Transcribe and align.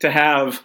to 0.00 0.10
have 0.10 0.62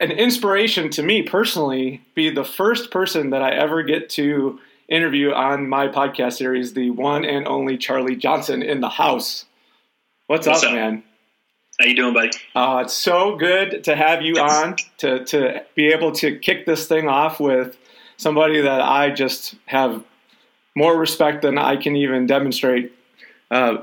an 0.00 0.10
inspiration 0.10 0.90
to 0.90 1.02
me 1.02 1.22
personally 1.22 2.02
be 2.14 2.30
the 2.30 2.44
first 2.44 2.90
person 2.90 3.30
that 3.30 3.42
I 3.42 3.50
ever 3.50 3.82
get 3.82 4.10
to 4.10 4.58
interview 4.88 5.32
on 5.32 5.68
my 5.68 5.88
podcast 5.88 6.34
series, 6.34 6.74
the 6.74 6.90
one 6.90 7.24
and 7.24 7.46
only 7.46 7.76
Charlie 7.76 8.16
Johnson 8.16 8.62
in 8.62 8.80
the 8.80 8.88
house. 8.88 9.46
What's, 10.26 10.46
What's 10.46 10.62
up, 10.62 10.70
up, 10.70 10.74
man? 10.74 11.02
How 11.80 11.86
you 11.86 11.96
doing, 11.96 12.14
buddy? 12.14 12.30
Uh, 12.54 12.82
it's 12.84 12.94
so 12.94 13.36
good 13.36 13.84
to 13.84 13.96
have 13.96 14.22
you 14.22 14.34
on 14.36 14.76
to 14.98 15.24
to 15.26 15.62
be 15.74 15.88
able 15.88 16.12
to 16.12 16.38
kick 16.38 16.64
this 16.64 16.86
thing 16.86 17.06
off 17.08 17.38
with 17.38 17.76
somebody 18.16 18.62
that 18.62 18.80
I 18.80 19.10
just 19.10 19.56
have 19.66 20.02
more 20.74 20.96
respect 20.96 21.42
than 21.42 21.58
I 21.58 21.76
can 21.76 21.94
even 21.94 22.26
demonstrate 22.26 22.92
uh, 23.50 23.78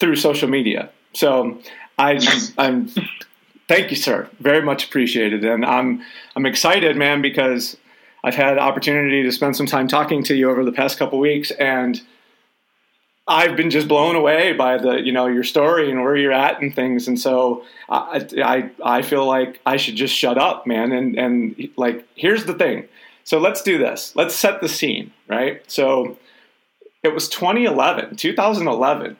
through 0.00 0.16
social 0.16 0.48
media. 0.48 0.90
So 1.12 1.60
I, 1.98 2.18
I'm 2.58 2.90
Thank 3.68 3.90
you, 3.90 3.96
sir. 3.96 4.28
Very 4.38 4.62
much 4.62 4.84
appreciated. 4.84 5.44
And 5.44 5.64
I'm 5.64 6.02
I'm 6.36 6.46
excited, 6.46 6.96
man, 6.96 7.20
because 7.20 7.76
I've 8.22 8.34
had 8.34 8.58
opportunity 8.58 9.22
to 9.22 9.32
spend 9.32 9.56
some 9.56 9.66
time 9.66 9.88
talking 9.88 10.22
to 10.24 10.34
you 10.34 10.50
over 10.50 10.64
the 10.64 10.72
past 10.72 10.98
couple 10.98 11.18
weeks, 11.18 11.50
and 11.52 12.00
I've 13.26 13.56
been 13.56 13.70
just 13.70 13.88
blown 13.88 14.14
away 14.14 14.52
by 14.52 14.78
the 14.78 15.00
you 15.00 15.10
know 15.10 15.26
your 15.26 15.42
story 15.42 15.90
and 15.90 16.02
where 16.02 16.16
you're 16.16 16.32
at 16.32 16.60
and 16.62 16.74
things. 16.74 17.08
And 17.08 17.18
so 17.18 17.64
I 17.88 18.24
I, 18.42 18.70
I 18.84 19.02
feel 19.02 19.26
like 19.26 19.60
I 19.66 19.76
should 19.76 19.96
just 19.96 20.14
shut 20.14 20.38
up, 20.38 20.66
man. 20.66 20.92
And 20.92 21.18
and 21.18 21.68
like 21.76 22.06
here's 22.14 22.44
the 22.44 22.54
thing. 22.54 22.86
So 23.24 23.38
let's 23.38 23.62
do 23.62 23.78
this. 23.78 24.14
Let's 24.14 24.36
set 24.36 24.60
the 24.60 24.68
scene, 24.68 25.12
right? 25.26 25.60
So 25.68 26.16
it 27.02 27.12
was 27.12 27.28
2011, 27.28 28.14
2011, 28.14 29.16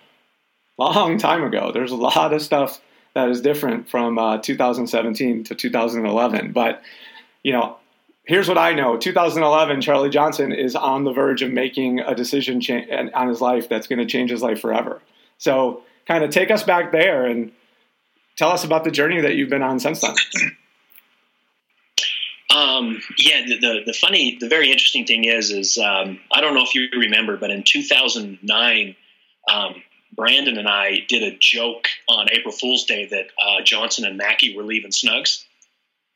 long 0.79 1.19
time 1.19 1.43
ago. 1.45 1.71
There's 1.73 1.93
a 1.93 1.97
lot 1.97 2.33
of 2.33 2.43
stuff 2.43 2.81
that 3.15 3.29
is 3.31 3.41
different 3.41 3.89
from 3.89 4.19
uh, 4.19 4.39
2017 4.39 5.45
to 5.45 5.55
2011. 5.55 6.53
But 6.53 6.83
you 7.43 7.53
know, 7.53 7.77
here's 8.25 8.49
what 8.49 8.59
I 8.59 8.75
know: 8.75 8.97
2011, 8.97 9.81
Charlie 9.81 10.11
Johnson 10.11 10.53
is 10.53 10.77
on 10.77 11.05
the 11.05 11.13
verge 11.13 11.43
of 11.43 11.53
making 11.53 12.01
a 12.01 12.15
decision 12.15 12.61
cha- 12.61 12.85
on 13.15 13.29
his 13.29 13.41
life 13.41 13.69
that's 13.69 13.87
going 13.87 14.01
to 14.01 14.07
change 14.07 14.31
his 14.31 14.43
life 14.43 14.61
forever. 14.61 15.01
So, 15.39 15.83
kind 16.07 16.25
of 16.25 16.31
take 16.31 16.51
us 16.51 16.63
back 16.63 16.93
there 16.93 17.27
and 17.27 17.53
tell 18.37 18.51
us 18.51 18.65
about 18.65 18.85
the 18.85 18.91
journey 18.91 19.21
that 19.21 19.35
you've 19.35 19.51
been 19.51 19.63
on 19.63 19.81
since 19.81 20.01
then. 20.01 20.15
Um, 22.55 23.03
yeah, 23.19 23.43
the, 23.47 23.59
the, 23.59 23.81
the 23.87 23.93
funny, 23.93 24.39
the 24.41 24.49
very 24.49 24.71
interesting 24.71 25.05
thing 25.05 25.25
is, 25.25 25.51
is 25.51 25.79
um, 25.79 26.21
I 26.33 26.41
don't 26.41 26.55
know 26.55 26.63
if 26.63 26.75
you 26.75 26.89
remember, 26.99 27.37
but 27.37 27.51
in 27.51 27.63
2009, 27.65 28.97
um, 29.53 29.83
Brandon 30.17 30.59
and 30.59 30.69
I 30.69 31.05
did 31.09 31.23
a 31.23 31.37
joke 31.39 31.89
on 32.09 32.27
April 32.33 32.53
Fool's 32.53 32.85
Day 32.85 33.07
that 33.07 33.27
uh, 33.41 33.63
Johnson 33.63 34.05
and 34.05 34.17
Mackey 34.17 34.57
were 34.57 34.63
leaving 34.63 34.91
Snugz. 34.91 35.45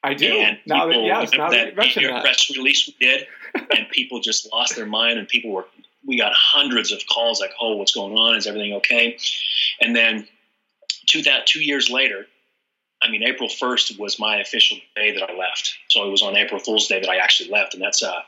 I 0.03 0.15
do. 0.15 0.33
And 0.33 0.59
now 0.67 0.87
that, 0.87 1.03
yes, 1.03 1.33
now 1.33 1.51
that, 1.51 1.77
that 1.77 2.23
press 2.23 2.51
release 2.51 2.89
we 2.89 3.07
did, 3.07 3.27
and 3.77 3.89
people 3.91 4.21
just 4.21 4.51
lost 4.53 4.77
their 4.77 4.87
mind, 4.87 5.19
and 5.19 5.29
people 5.29 5.51
were. 5.51 5.67
We 6.07 6.17
got 6.17 6.33
hundreds 6.35 6.93
of 6.93 7.01
calls 7.07 7.41
like, 7.41 7.53
"Oh, 7.61 7.77
what's 7.77 7.93
going 7.93 8.17
on? 8.17 8.37
Is 8.37 8.47
everything 8.47 8.73
okay?" 8.75 9.19
And 9.83 9.95
then 9.95 10.27
two 11.07 11.23
that 11.23 11.47
two 11.47 11.63
years 11.63 11.91
later, 11.91 12.27
I 13.03 13.11
mean, 13.11 13.23
April 13.23 13.51
first 13.51 13.99
was 13.99 14.19
my 14.19 14.41
official 14.41 14.79
day 14.97 15.13
that 15.13 15.29
I 15.29 15.35
left. 15.35 15.75
So 15.89 16.07
it 16.07 16.11
was 16.11 16.23
on 16.23 16.37
April 16.37 16.59
Fool's 16.59 16.87
Day 16.87 17.01
that 17.01 17.11
I 17.11 17.17
actually 17.17 17.51
left, 17.51 17.75
and 17.75 17.83
that's 17.83 18.03
uh, 18.03 18.21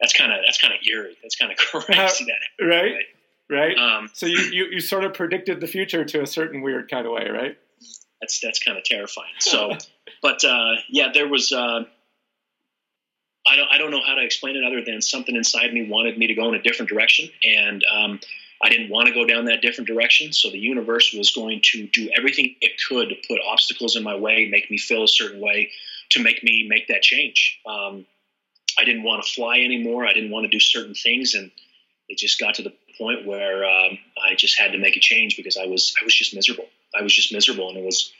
that's 0.00 0.12
kind 0.12 0.32
of 0.32 0.40
that's 0.44 0.58
kind 0.58 0.74
of 0.74 0.80
eerie. 0.84 1.16
That's 1.22 1.36
kind 1.36 1.52
of 1.52 1.58
crazy. 1.86 2.24
Uh, 2.24 2.26
that, 2.26 2.64
right? 2.64 2.92
right? 2.94 3.04
Right? 3.50 3.76
Um, 3.76 4.08
so 4.12 4.26
you, 4.26 4.38
you, 4.38 4.64
you 4.72 4.80
sort 4.80 5.04
of 5.04 5.14
predicted 5.14 5.60
the 5.60 5.66
future 5.66 6.04
to 6.04 6.22
a 6.22 6.26
certain 6.26 6.62
weird 6.62 6.90
kind 6.90 7.06
of 7.06 7.12
way, 7.12 7.28
right? 7.30 7.56
That's 8.20 8.40
that's 8.40 8.62
kind 8.62 8.78
of 8.78 8.84
terrifying. 8.84 9.32
So, 9.38 9.72
but 10.22 10.44
uh, 10.44 10.72
yeah, 10.88 11.08
there 11.12 11.28
was. 11.28 11.52
Uh, 11.52 11.84
I 13.46 13.56
don't 13.56 13.68
I 13.70 13.78
don't 13.78 13.90
know 13.90 14.00
how 14.04 14.14
to 14.14 14.24
explain 14.24 14.56
it 14.56 14.64
other 14.64 14.82
than 14.82 15.02
something 15.02 15.36
inside 15.36 15.72
me 15.72 15.86
wanted 15.88 16.16
me 16.16 16.28
to 16.28 16.34
go 16.34 16.48
in 16.48 16.54
a 16.54 16.62
different 16.62 16.88
direction, 16.88 17.28
and 17.42 17.84
um, 17.92 18.20
I 18.62 18.70
didn't 18.70 18.88
want 18.88 19.08
to 19.08 19.14
go 19.14 19.26
down 19.26 19.44
that 19.46 19.60
different 19.60 19.88
direction. 19.88 20.32
So 20.32 20.50
the 20.50 20.58
universe 20.58 21.12
was 21.12 21.30
going 21.32 21.60
to 21.72 21.86
do 21.86 22.10
everything 22.16 22.56
it 22.62 22.80
could 22.88 23.10
to 23.10 23.16
put 23.28 23.40
obstacles 23.46 23.96
in 23.96 24.02
my 24.02 24.16
way, 24.16 24.48
make 24.50 24.70
me 24.70 24.78
feel 24.78 25.04
a 25.04 25.08
certain 25.08 25.40
way, 25.40 25.70
to 26.10 26.22
make 26.22 26.42
me 26.42 26.66
make 26.68 26.88
that 26.88 27.02
change. 27.02 27.60
Um, 27.66 28.06
I 28.78 28.84
didn't 28.84 29.02
want 29.02 29.22
to 29.22 29.30
fly 29.30 29.58
anymore. 29.58 30.06
I 30.06 30.14
didn't 30.14 30.30
want 30.30 30.44
to 30.44 30.50
do 30.50 30.58
certain 30.58 30.94
things, 30.94 31.34
and 31.34 31.50
it 32.08 32.18
just 32.18 32.40
got 32.40 32.54
to 32.54 32.62
the 32.62 32.72
point 32.98 33.26
where 33.26 33.64
um, 33.64 33.98
I 34.22 34.34
just 34.36 34.58
had 34.58 34.72
to 34.72 34.78
make 34.78 34.96
a 34.96 35.00
change 35.00 35.36
because 35.36 35.56
I 35.56 35.66
was 35.66 35.94
I 36.00 36.04
was 36.04 36.14
just 36.14 36.34
miserable. 36.34 36.66
I 36.98 37.02
was 37.02 37.12
just 37.12 37.32
miserable, 37.32 37.68
and 37.68 37.78
it 37.78 37.84
was 37.84 38.12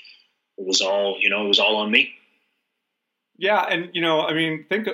it 0.58 0.66
was 0.66 0.80
all 0.80 1.16
you 1.20 1.30
know 1.30 1.44
it 1.44 1.48
was 1.48 1.58
all 1.58 1.76
on 1.76 1.90
me. 1.90 2.14
Yeah, 3.36 3.62
and 3.62 3.90
you 3.92 4.00
know, 4.00 4.20
I 4.20 4.32
mean, 4.32 4.64
think, 4.68 4.86
uh, 4.86 4.92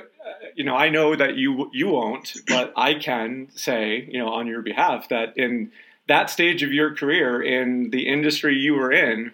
you 0.55 0.65
know, 0.65 0.75
I 0.75 0.89
know 0.89 1.15
that 1.15 1.37
you 1.37 1.71
you 1.73 1.89
won't, 1.89 2.33
but 2.49 2.73
I 2.77 2.95
can 2.95 3.49
say, 3.55 4.09
you 4.11 4.19
know, 4.19 4.29
on 4.29 4.47
your 4.47 4.63
behalf 4.63 5.09
that 5.11 5.37
in 5.37 5.73
that 6.09 6.31
stage 6.31 6.63
of 6.63 6.73
your 6.73 6.95
career 6.95 7.43
in 7.43 7.91
the 7.91 8.09
industry 8.09 8.57
you 8.57 8.75
were 8.75 8.91
in, 8.91 9.33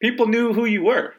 people 0.00 0.26
knew 0.26 0.52
who 0.52 0.64
you 0.64 0.84
were, 0.84 1.14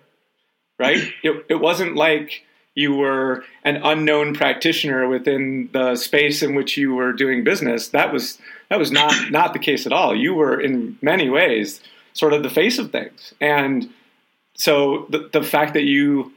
right? 0.79 0.97
it, 1.23 1.45
it 1.49 1.55
wasn't 1.55 1.95
like 1.95 2.43
you 2.75 2.95
were 2.95 3.43
an 3.63 3.77
unknown 3.77 4.33
practitioner 4.33 5.07
within 5.07 5.69
the 5.73 5.95
space 5.95 6.41
in 6.41 6.55
which 6.55 6.75
you 6.77 6.95
were 6.95 7.13
doing 7.13 7.43
business. 7.43 7.89
That 7.89 8.11
was 8.11 8.39
that 8.69 8.79
was 8.79 8.91
not 8.91 9.13
not 9.31 9.53
the 9.53 9.59
case 9.59 9.85
at 9.85 9.93
all. 9.93 10.15
You 10.15 10.33
were 10.33 10.59
in 10.59 10.97
many 11.01 11.29
ways 11.29 11.81
sort 12.13 12.33
of 12.33 12.43
the 12.43 12.49
face 12.49 12.77
of 12.77 12.91
things, 12.91 13.33
and 13.41 13.89
so 14.55 15.05
the 15.09 15.29
the 15.31 15.43
fact 15.43 15.73
that 15.73 15.83
you 15.83 16.33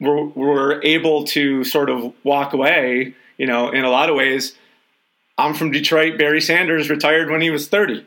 were, 0.00 0.24
were 0.26 0.80
able 0.82 1.24
to 1.24 1.64
sort 1.64 1.88
of 1.88 2.12
walk 2.24 2.52
away 2.52 3.14
you 3.36 3.46
know, 3.46 3.70
in 3.70 3.84
a 3.84 3.90
lot 3.90 4.10
of 4.10 4.16
ways, 4.16 4.56
I'm 5.36 5.54
from 5.54 5.70
Detroit. 5.70 6.18
Barry 6.18 6.40
Sanders 6.40 6.90
retired 6.90 7.30
when 7.30 7.40
he 7.40 7.50
was 7.50 7.68
30, 7.68 8.06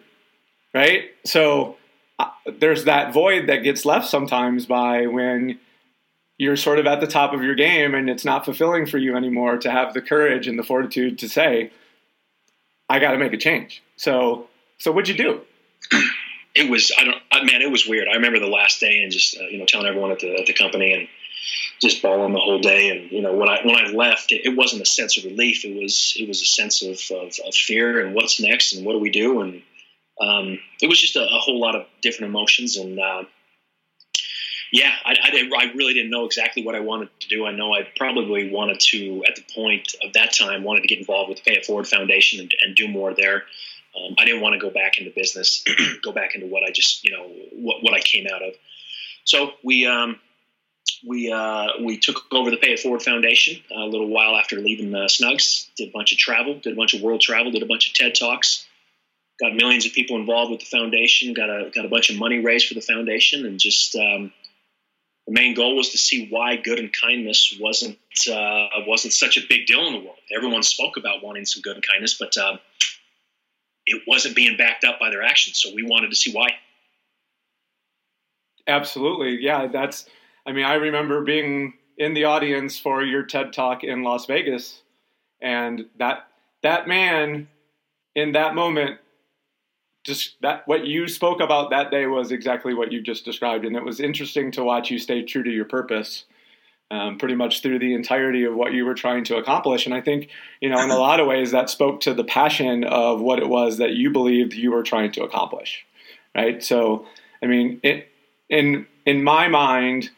right? 0.73 1.05
So 1.25 1.77
uh, 2.19 2.29
there's 2.59 2.85
that 2.85 3.13
void 3.13 3.47
that 3.47 3.57
gets 3.57 3.85
left 3.85 4.07
sometimes 4.07 4.65
by 4.65 5.07
when 5.07 5.59
you're 6.37 6.55
sort 6.55 6.79
of 6.79 6.85
at 6.85 6.99
the 6.99 7.07
top 7.07 7.33
of 7.33 7.41
your 7.41 7.55
game 7.55 7.95
and 7.95 8.09
it's 8.09 8.23
not 8.23 8.45
fulfilling 8.45 8.85
for 8.85 8.97
you 8.97 9.15
anymore 9.15 9.57
to 9.57 9.71
have 9.71 9.93
the 9.93 10.01
courage 10.01 10.47
and 10.47 10.57
the 10.57 10.63
fortitude 10.63 11.17
to 11.19 11.27
say, 11.27 11.71
I 12.89 12.99
got 12.99 13.11
to 13.11 13.17
make 13.17 13.33
a 13.33 13.37
change. 13.37 13.83
So, 13.95 14.47
so 14.77 14.91
what'd 14.91 15.09
you 15.09 15.17
do? 15.17 15.41
It 16.55 16.69
was, 16.69 16.91
I 16.97 17.03
don't, 17.03 17.17
I, 17.31 17.43
man, 17.43 17.61
it 17.61 17.71
was 17.71 17.87
weird. 17.87 18.07
I 18.07 18.15
remember 18.15 18.39
the 18.39 18.47
last 18.47 18.79
day 18.79 19.01
and 19.03 19.11
just, 19.11 19.37
uh, 19.37 19.43
you 19.43 19.59
know, 19.59 19.65
telling 19.65 19.87
everyone 19.87 20.11
at 20.11 20.19
the, 20.19 20.39
at 20.39 20.45
the 20.47 20.53
company 20.53 20.93
and 20.93 21.07
just 21.79 22.01
bawling 22.01 22.33
the 22.33 22.39
whole 22.39 22.59
day. 22.59 22.89
And, 22.89 23.11
you 23.11 23.21
know, 23.21 23.35
when 23.35 23.49
I, 23.49 23.59
when 23.63 23.75
I 23.75 23.89
left, 23.91 24.31
it, 24.31 24.41
it 24.45 24.57
wasn't 24.57 24.81
a 24.81 24.85
sense 24.85 25.17
of 25.17 25.25
relief. 25.25 25.65
It 25.65 25.79
was, 25.79 26.15
it 26.19 26.27
was 26.27 26.41
a 26.41 26.45
sense 26.45 26.81
of, 26.81 26.99
of, 27.15 27.33
of 27.45 27.53
fear 27.53 28.03
and 28.03 28.15
what's 28.15 28.39
next 28.39 28.73
and 28.73 28.85
what 28.85 28.93
do 28.93 28.99
we 28.99 29.11
do? 29.11 29.41
And, 29.41 29.61
um, 30.19 30.59
it 30.81 30.89
was 30.89 30.99
just 30.99 31.15
a, 31.15 31.21
a, 31.21 31.39
whole 31.39 31.59
lot 31.59 31.75
of 31.75 31.85
different 32.01 32.31
emotions. 32.31 32.75
And, 32.75 32.99
uh, 32.99 33.23
yeah, 34.71 34.91
I, 35.05 35.11
I, 35.11 35.49
I 35.57 35.73
really 35.73 35.93
didn't 35.93 36.11
know 36.11 36.25
exactly 36.25 36.63
what 36.63 36.75
I 36.75 36.81
wanted 36.81 37.09
to 37.21 37.27
do. 37.27 37.45
I 37.45 37.51
know 37.51 37.73
I 37.73 37.87
probably 37.95 38.51
wanted 38.51 38.79
to, 38.91 39.23
at 39.27 39.35
the 39.35 39.43
point 39.53 39.95
of 40.03 40.13
that 40.13 40.33
time, 40.33 40.63
wanted 40.63 40.81
to 40.81 40.87
get 40.87 40.99
involved 40.99 41.29
with 41.29 41.43
the 41.43 41.49
Pay 41.49 41.57
It 41.57 41.65
Forward 41.65 41.87
Foundation 41.87 42.41
and, 42.41 42.53
and 42.61 42.75
do 42.75 42.87
more 42.87 43.13
there. 43.13 43.43
Um, 43.95 44.15
I 44.17 44.25
didn't 44.25 44.41
want 44.41 44.53
to 44.53 44.59
go 44.59 44.69
back 44.69 44.97
into 44.99 45.11
business, 45.15 45.63
go 46.03 46.11
back 46.11 46.35
into 46.35 46.47
what 46.47 46.63
I 46.63 46.71
just, 46.71 47.03
you 47.03 47.11
know, 47.11 47.27
what, 47.53 47.81
what 47.81 47.93
I 47.93 47.99
came 47.99 48.27
out 48.27 48.43
of. 48.43 48.53
So 49.23 49.51
we, 49.63 49.85
um, 49.85 50.19
we, 51.05 51.31
uh, 51.31 51.67
we 51.83 51.97
took 51.97 52.25
over 52.31 52.51
the 52.51 52.57
Pay 52.57 52.73
It 52.73 52.79
Forward 52.79 53.01
Foundation 53.01 53.61
a 53.71 53.85
little 53.85 54.07
while 54.07 54.35
after 54.35 54.57
leaving 54.57 54.93
uh, 54.93 55.05
Snugz. 55.05 55.67
Did 55.75 55.89
a 55.89 55.91
bunch 55.91 56.11
of 56.11 56.17
travel, 56.17 56.59
did 56.59 56.73
a 56.73 56.75
bunch 56.75 56.93
of 56.93 57.01
world 57.01 57.21
travel, 57.21 57.51
did 57.51 57.63
a 57.63 57.67
bunch 57.67 57.87
of 57.87 57.93
TED 57.93 58.15
talks. 58.15 58.65
Got 59.39 59.53
millions 59.55 59.85
of 59.85 59.93
people 59.93 60.17
involved 60.17 60.51
with 60.51 60.61
the 60.61 60.65
foundation. 60.65 61.33
Got 61.33 61.49
a 61.49 61.69
got 61.73 61.85
a 61.85 61.89
bunch 61.89 62.09
of 62.09 62.17
money 62.17 62.39
raised 62.39 62.67
for 62.67 62.73
the 62.73 62.81
foundation, 62.81 63.45
and 63.45 63.59
just 63.59 63.95
um, 63.95 64.33
the 65.27 65.33
main 65.33 65.53
goal 65.53 65.75
was 65.75 65.89
to 65.89 65.97
see 65.97 66.27
why 66.29 66.55
good 66.55 66.79
and 66.79 66.91
kindness 66.93 67.57
wasn't 67.59 67.97
uh, 68.31 68.67
wasn't 68.87 69.13
such 69.13 69.37
a 69.37 69.41
big 69.47 69.67
deal 69.67 69.85
in 69.87 69.93
the 69.93 69.99
world. 69.99 70.17
Everyone 70.35 70.63
spoke 70.63 70.95
about 70.97 71.21
wanting 71.21 71.45
some 71.45 71.61
good 71.61 71.75
and 71.75 71.85
kindness, 71.85 72.17
but 72.17 72.35
uh, 72.37 72.57
it 73.85 74.03
wasn't 74.07 74.35
being 74.35 74.57
backed 74.57 74.85
up 74.85 74.99
by 74.99 75.09
their 75.09 75.23
actions. 75.23 75.59
So 75.59 75.69
we 75.75 75.83
wanted 75.83 76.09
to 76.09 76.15
see 76.15 76.31
why. 76.31 76.51
Absolutely, 78.67 79.41
yeah. 79.41 79.67
That's. 79.67 80.05
I 80.45 80.53
mean, 80.53 80.63
I 80.63 80.75
remember 80.75 81.21
being 81.23 81.73
in 81.97 82.13
the 82.13 82.23
audience 82.23 82.79
for 82.79 83.03
your 83.03 83.23
TED 83.23 83.51
Talk 83.51 83.83
in 83.83 84.03
Las 84.03 84.27
Vegas, 84.27 84.81
and 85.41 85.85
that 85.99 86.27
that 86.63 86.87
man 86.87 87.49
in 88.15 88.31
that 88.31 88.55
moment 88.55 88.99
just 90.07 90.41
that 90.41 90.65
what 90.67 90.87
you 90.87 91.07
spoke 91.07 91.41
about 91.41 91.69
that 91.69 91.91
day 91.91 92.07
was 92.07 92.31
exactly 92.31 92.73
what 92.73 92.91
you 92.91 93.01
just 93.01 93.25
described, 93.25 93.65
and 93.65 93.75
it 93.75 93.83
was 93.83 93.99
interesting 93.99 94.51
to 94.53 94.63
watch 94.63 94.89
you 94.89 94.97
stay 94.97 95.21
true 95.21 95.43
to 95.43 95.51
your 95.51 95.65
purpose. 95.65 96.23
Um, 96.89 97.17
pretty 97.17 97.35
much 97.35 97.61
through 97.61 97.79
the 97.79 97.93
entirety 97.93 98.45
of 98.45 98.55
what 98.55 98.71
you 98.71 98.85
were 98.85 98.93
trying 98.93 99.25
to 99.25 99.35
accomplish. 99.35 99.85
And 99.85 99.93
I 99.93 99.99
think, 99.99 100.29
you 100.61 100.69
know, 100.69 100.81
in 100.81 100.89
a 100.89 100.95
lot 100.95 101.19
of 101.19 101.27
ways, 101.27 101.51
that 101.51 101.69
spoke 101.69 101.99
to 102.01 102.13
the 102.13 102.23
passion 102.23 102.85
of 102.85 103.19
what 103.19 103.39
it 103.39 103.49
was 103.49 103.79
that 103.79 103.91
you 103.91 104.09
believed 104.09 104.53
you 104.53 104.71
were 104.71 104.83
trying 104.83 105.11
to 105.11 105.23
accomplish, 105.23 105.85
right? 106.33 106.63
So, 106.63 107.05
I 107.43 107.47
mean, 107.47 107.81
it, 107.83 108.07
in 108.47 108.87
in 109.05 109.21
my 109.21 109.49
mind, 109.49 110.11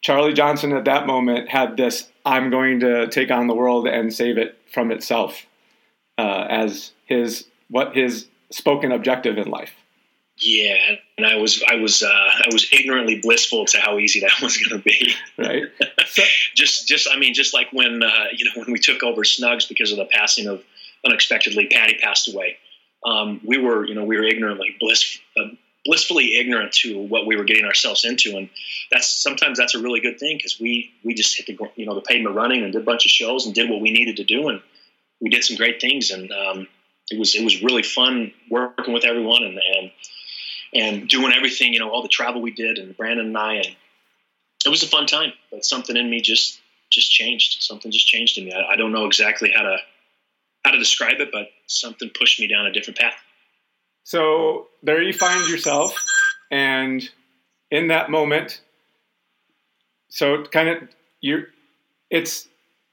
Charlie 0.00 0.32
Johnson 0.32 0.72
at 0.72 0.84
that 0.84 1.08
moment 1.08 1.48
had 1.48 1.76
this: 1.76 2.08
"I'm 2.24 2.50
going 2.50 2.78
to 2.80 3.08
take 3.08 3.32
on 3.32 3.48
the 3.48 3.54
world 3.56 3.88
and 3.88 4.14
save 4.14 4.38
it 4.38 4.56
from 4.72 4.92
itself," 4.92 5.44
uh, 6.18 6.46
as 6.48 6.92
his 7.06 7.48
what 7.68 7.96
his 7.96 8.28
spoken 8.52 8.92
objective 8.92 9.38
in 9.38 9.48
life. 9.48 9.72
Yeah, 10.38 10.96
and 11.18 11.26
I 11.26 11.36
was 11.36 11.62
I 11.68 11.76
was 11.76 12.02
uh, 12.02 12.08
I 12.08 12.48
was 12.52 12.66
ignorantly 12.72 13.20
blissful 13.20 13.64
to 13.66 13.78
how 13.78 13.98
easy 13.98 14.20
that 14.22 14.32
was 14.42 14.56
going 14.56 14.80
to 14.80 14.84
be. 14.84 15.14
Right. 15.38 15.64
So, 16.04 16.22
just 16.54 16.86
just 16.86 17.08
I 17.10 17.18
mean, 17.18 17.32
just 17.32 17.54
like 17.54 17.68
when 17.72 18.02
uh, 18.02 18.24
you 18.36 18.44
know 18.44 18.50
when 18.56 18.70
we 18.70 18.78
took 18.78 19.02
over 19.02 19.22
Snugz 19.22 19.66
because 19.66 19.92
of 19.92 19.96
the 19.96 20.04
passing 20.04 20.46
of 20.46 20.62
unexpectedly 21.06 21.68
Patty 21.68 21.96
passed 22.02 22.32
away. 22.32 22.58
Um, 23.06 23.40
we 23.44 23.56
were 23.56 23.86
you 23.86 23.94
know 23.94 24.04
we 24.04 24.18
were 24.18 24.24
ignorantly 24.24 24.76
bliss 24.78 25.18
uh, 25.38 25.54
blissfully 25.86 26.36
ignorant 26.36 26.72
to 26.72 27.00
what 27.00 27.26
we 27.26 27.36
were 27.36 27.44
getting 27.44 27.64
ourselves 27.64 28.04
into, 28.04 28.36
and 28.36 28.50
that's 28.90 29.08
sometimes 29.08 29.56
that's 29.56 29.74
a 29.74 29.78
really 29.78 30.00
good 30.00 30.20
thing 30.20 30.36
because 30.36 30.60
we 30.60 30.92
we 31.02 31.14
just 31.14 31.34
hit 31.38 31.46
the 31.46 31.70
you 31.76 31.86
know 31.86 31.94
the 31.94 32.02
pavement 32.02 32.36
running 32.36 32.62
and 32.62 32.74
did 32.74 32.82
a 32.82 32.84
bunch 32.84 33.06
of 33.06 33.10
shows 33.10 33.46
and 33.46 33.54
did 33.54 33.70
what 33.70 33.80
we 33.80 33.90
needed 33.90 34.16
to 34.16 34.24
do, 34.24 34.48
and 34.48 34.60
we 35.20 35.30
did 35.30 35.44
some 35.44 35.56
great 35.56 35.80
things 35.80 36.10
and. 36.10 36.30
Um, 36.30 36.68
it 37.10 37.18
was 37.18 37.34
it 37.34 37.44
was 37.44 37.62
really 37.62 37.82
fun 37.82 38.32
working 38.50 38.94
with 38.94 39.04
everyone 39.04 39.42
and 39.42 39.60
and 39.76 39.90
and 40.74 41.08
doing 41.08 41.32
everything. 41.32 41.72
You 41.72 41.80
know, 41.80 41.90
all 41.90 42.02
the 42.02 42.08
travel 42.08 42.40
we 42.40 42.52
did, 42.52 42.78
and 42.78 42.96
Brandon 42.96 43.26
and 43.26 43.38
I, 43.38 43.54
and 43.54 43.76
it 44.64 44.68
was 44.68 44.82
a 44.82 44.88
fun 44.88 45.06
time. 45.06 45.32
But 45.50 45.64
something 45.64 45.96
in 45.96 46.08
me 46.08 46.20
just 46.20 46.60
just 46.90 47.10
changed. 47.10 47.62
Something 47.62 47.90
just 47.90 48.06
changed 48.06 48.38
in 48.38 48.44
me. 48.46 48.52
I, 48.52 48.72
I 48.72 48.76
don't 48.76 48.92
know 48.92 49.06
exactly 49.06 49.52
how 49.54 49.62
to 49.62 49.76
how 50.64 50.70
to 50.70 50.78
describe 50.78 51.20
it, 51.20 51.30
but 51.32 51.48
something 51.66 52.10
pushed 52.18 52.40
me 52.40 52.46
down 52.46 52.66
a 52.66 52.72
different 52.72 52.98
path. 52.98 53.14
So 54.04 54.68
there 54.82 55.02
you 55.02 55.12
find 55.12 55.48
yourself, 55.48 55.94
and 56.50 57.08
in 57.70 57.88
that 57.88 58.10
moment, 58.10 58.60
so 60.08 60.44
kind 60.44 60.68
of 60.68 60.88
you're, 61.20 61.46
it's 62.10 62.48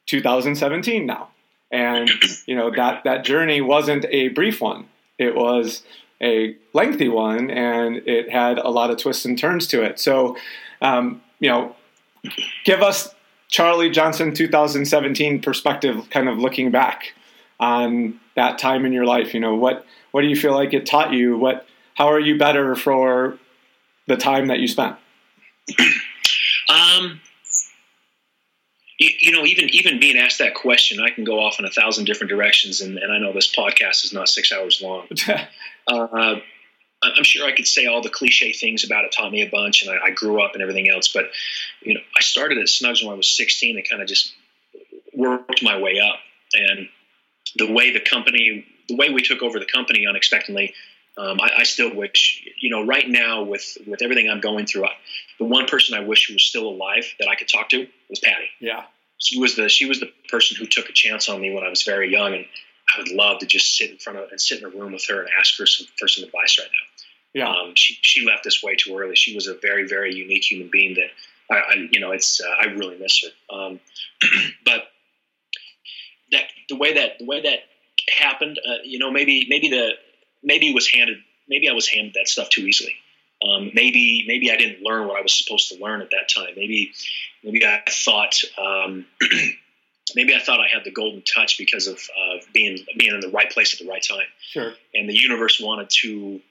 2017 0.08 1.06
now 1.06 1.30
and 1.72 2.10
you 2.46 2.56
know 2.56 2.72
that 2.76 3.04
that 3.04 3.24
journey 3.24 3.62
wasn't 3.62 4.06
a 4.10 4.30
brief 4.30 4.62
one. 4.62 4.88
It 5.18 5.36
was 5.36 5.84
a 6.22 6.56
lengthy 6.74 7.10
one 7.10 7.50
and 7.50 7.98
it 8.08 8.30
had 8.30 8.58
a 8.58 8.70
lot 8.70 8.90
of 8.90 8.98
twists 8.98 9.26
and 9.26 9.38
turns 9.38 9.68
to 9.68 9.84
it. 9.84 10.00
So 10.00 10.38
um, 10.82 11.22
you 11.40 11.50
know 11.50 11.76
give 12.66 12.82
us 12.82 13.16
charlie 13.48 13.90
johnson 13.90 14.34
2017 14.34 15.42
perspective 15.42 16.10
kind 16.10 16.28
of 16.28 16.38
looking 16.38 16.70
back 16.70 17.14
on 17.60 18.20
that 18.36 18.58
time 18.58 18.86
in 18.86 18.94
your 18.94 19.06
life. 19.06 19.34
You 19.34 19.40
know 19.40 19.56
what 19.56 19.86
what 20.12 20.22
do 20.22 20.28
you 20.28 20.36
feel 20.36 20.54
like 20.54 20.74
it 20.74 20.86
taught 20.86 21.14
you? 21.14 21.38
What 21.38 21.68
how 21.96 22.08
are 22.08 22.20
you 22.20 22.38
better 22.38 22.76
for 22.76 23.38
the 24.08 24.18
time 24.18 24.48
that 24.48 24.60
you 24.60 24.68
spent? 24.68 24.96
Um 26.70 27.20
you, 29.00 29.10
you, 29.20 29.32
know, 29.32 29.46
even 29.46 29.70
even 29.74 30.00
being 30.00 30.18
asked 30.18 30.40
that 30.40 30.54
question, 30.54 31.00
I 31.00 31.10
can 31.10 31.24
go 31.24 31.40
off 31.40 31.58
in 31.58 31.66
a 31.66 31.70
thousand 31.70 32.06
different 32.06 32.30
directions, 32.30 32.82
and, 32.82 32.98
and 32.98 33.12
I 33.12 33.18
know 33.18 33.34
this 33.34 33.54
podcast 33.54 34.04
is 34.04 34.14
not 34.14 34.28
six 34.28 34.52
hours 34.52 34.82
long. 34.82 35.08
uh, 35.88 36.36
I'm 37.02 37.24
sure 37.24 37.48
I 37.48 37.56
could 37.56 37.66
say 37.66 37.86
all 37.86 38.02
the 38.02 38.10
cliche 38.10 38.52
things 38.52 38.84
about 38.84 39.06
it 39.06 39.14
taught 39.14 39.32
me 39.32 39.42
a 39.42 39.50
bunch, 39.50 39.84
and 39.84 39.92
I, 39.92 40.08
I, 40.08 40.10
grew 40.12 40.44
up 40.44 40.54
and 40.54 40.62
everything 40.62 40.90
else. 40.90 41.08
But 41.08 41.26
you 41.82 41.94
know, 41.94 42.02
I 42.16 42.20
started 42.22 42.58
at 42.58 42.66
Snugz 42.66 43.02
when 43.02 43.14
I 43.14 43.16
was 43.16 43.30
16, 43.36 43.78
and 43.78 43.90
kind 43.90 44.02
of 44.02 44.08
just 44.08 44.34
worked 45.14 45.64
my 45.64 45.80
way 45.80 46.00
up. 46.00 46.20
And 46.54 46.90
the 47.56 47.72
way 47.72 47.92
the 47.92 48.02
company, 48.02 48.66
the 48.90 48.96
way 48.96 49.10
we 49.12 49.22
took 49.22 49.42
over 49.42 49.60
the 49.60 49.66
company 49.66 50.08
unexpectedly, 50.08 50.74
um, 51.18 51.40
I, 51.42 51.60
I, 51.60 51.64
still 51.64 51.94
wish, 51.94 52.48
you 52.60 52.70
know, 52.70 52.86
right 52.86 53.08
now 53.08 53.44
with 53.44 53.78
with 53.86 54.02
everything 54.02 54.30
I'm 54.30 54.40
going 54.42 54.66
through, 54.66 54.86
I, 54.86 54.92
the 55.38 55.46
one 55.46 55.68
person 55.68 55.98
I 55.98 56.02
wish 56.02 56.30
was 56.30 56.44
still 56.44 56.68
alive 56.68 57.06
that 57.20 57.28
I 57.28 57.36
could 57.36 57.48
talk 57.48 57.70
to 57.70 57.88
was 58.10 58.20
Patty. 58.20 58.50
Yeah, 58.60 58.84
she 59.20 59.40
was 59.40 59.56
the 59.56 59.70
she 59.70 59.86
was 59.86 60.00
the 60.00 60.12
person 60.30 60.58
who 60.58 60.66
took 60.66 60.90
a 60.90 60.94
chance 60.94 61.30
on 61.30 61.40
me 61.40 61.54
when 61.54 61.64
I 61.64 61.70
was 61.70 61.84
very 61.84 62.12
young, 62.12 62.34
and 62.34 62.46
I 62.96 63.00
would 63.00 63.12
love 63.12 63.40
to 63.40 63.46
just 63.46 63.78
sit 63.78 63.92
in 63.92 63.98
front 63.98 64.18
of 64.18 64.30
and 64.32 64.42
sit 64.42 64.60
in 64.60 64.66
a 64.66 64.70
room 64.70 64.94
with 64.94 65.06
her 65.08 65.22
and 65.22 65.30
ask 65.38 65.58
her 65.60 65.66
some 65.66 65.88
for 65.98 66.08
some 66.08 66.24
advice 66.24 66.58
right 66.58 66.68
now. 66.68 67.04
Yeah, 67.34 67.50
um, 67.50 67.74
she 67.76 67.98
she 68.02 68.26
left 68.26 68.48
us 68.48 68.64
way 68.64 68.76
too 68.76 68.98
early. 68.98 69.16
She 69.16 69.36
was 69.36 69.48
a 69.48 69.54
very 69.54 69.88
very 69.88 70.16
unique 70.16 70.50
human 70.50 70.70
being 70.72 70.96
that 70.96 71.12
I, 71.54 71.58
I 71.58 71.88
you 71.92 72.00
know 72.00 72.12
it's 72.12 72.42
uh, 72.42 72.50
I 72.50 72.66
really 72.66 72.98
miss 72.98 73.24
her. 73.24 73.56
Um, 73.56 73.80
but 74.66 74.90
that 76.32 76.46
the 76.70 76.76
way 76.76 76.94
that 76.94 77.20
the 77.20 77.26
way 77.26 77.42
that 77.42 77.60
happened, 78.18 78.60
uh, 78.66 78.82
you 78.84 79.00
know, 79.00 79.12
maybe 79.12 79.46
maybe 79.50 79.70
the 79.70 79.92
maybe 80.42 80.70
it 80.70 80.74
was 80.74 80.90
handed 80.90 81.18
maybe 81.48 81.70
I 81.70 81.74
was 81.74 81.88
handed 81.88 82.14
that 82.14 82.28
stuff 82.28 82.50
too 82.50 82.62
easily. 82.62 82.96
Um, 83.44 83.72
maybe 83.74 84.26
maybe 84.28 84.52
I 84.52 84.58
didn't 84.58 84.84
learn 84.84 85.08
what 85.08 85.18
I 85.18 85.22
was 85.22 85.34
supposed 85.34 85.70
to 85.70 85.82
learn 85.82 86.02
at 86.02 86.12
that 86.12 86.30
time. 86.34 86.54
Maybe 86.56 86.92
maybe 87.44 87.66
I 87.66 87.82
thought 87.90 88.36
um, 88.58 89.06
maybe 90.16 90.36
I 90.36 90.40
thought 90.40 90.60
I 90.60 90.68
had 90.68 90.84
the 90.84 90.92
golden 90.92 91.22
touch 91.22 91.58
because 91.58 91.88
of 91.88 91.96
uh, 91.98 92.38
being 92.54 92.86
being 92.98 93.14
in 93.14 93.22
the 93.22 93.30
right 93.30 93.50
place 93.50 93.74
at 93.74 93.80
the 93.80 93.90
right 93.90 94.04
time. 94.08 94.28
Sure. 94.42 94.74
And 94.94 95.08
the 95.08 95.16
universe 95.16 95.62
wanted 95.62 95.90
to 96.02 96.42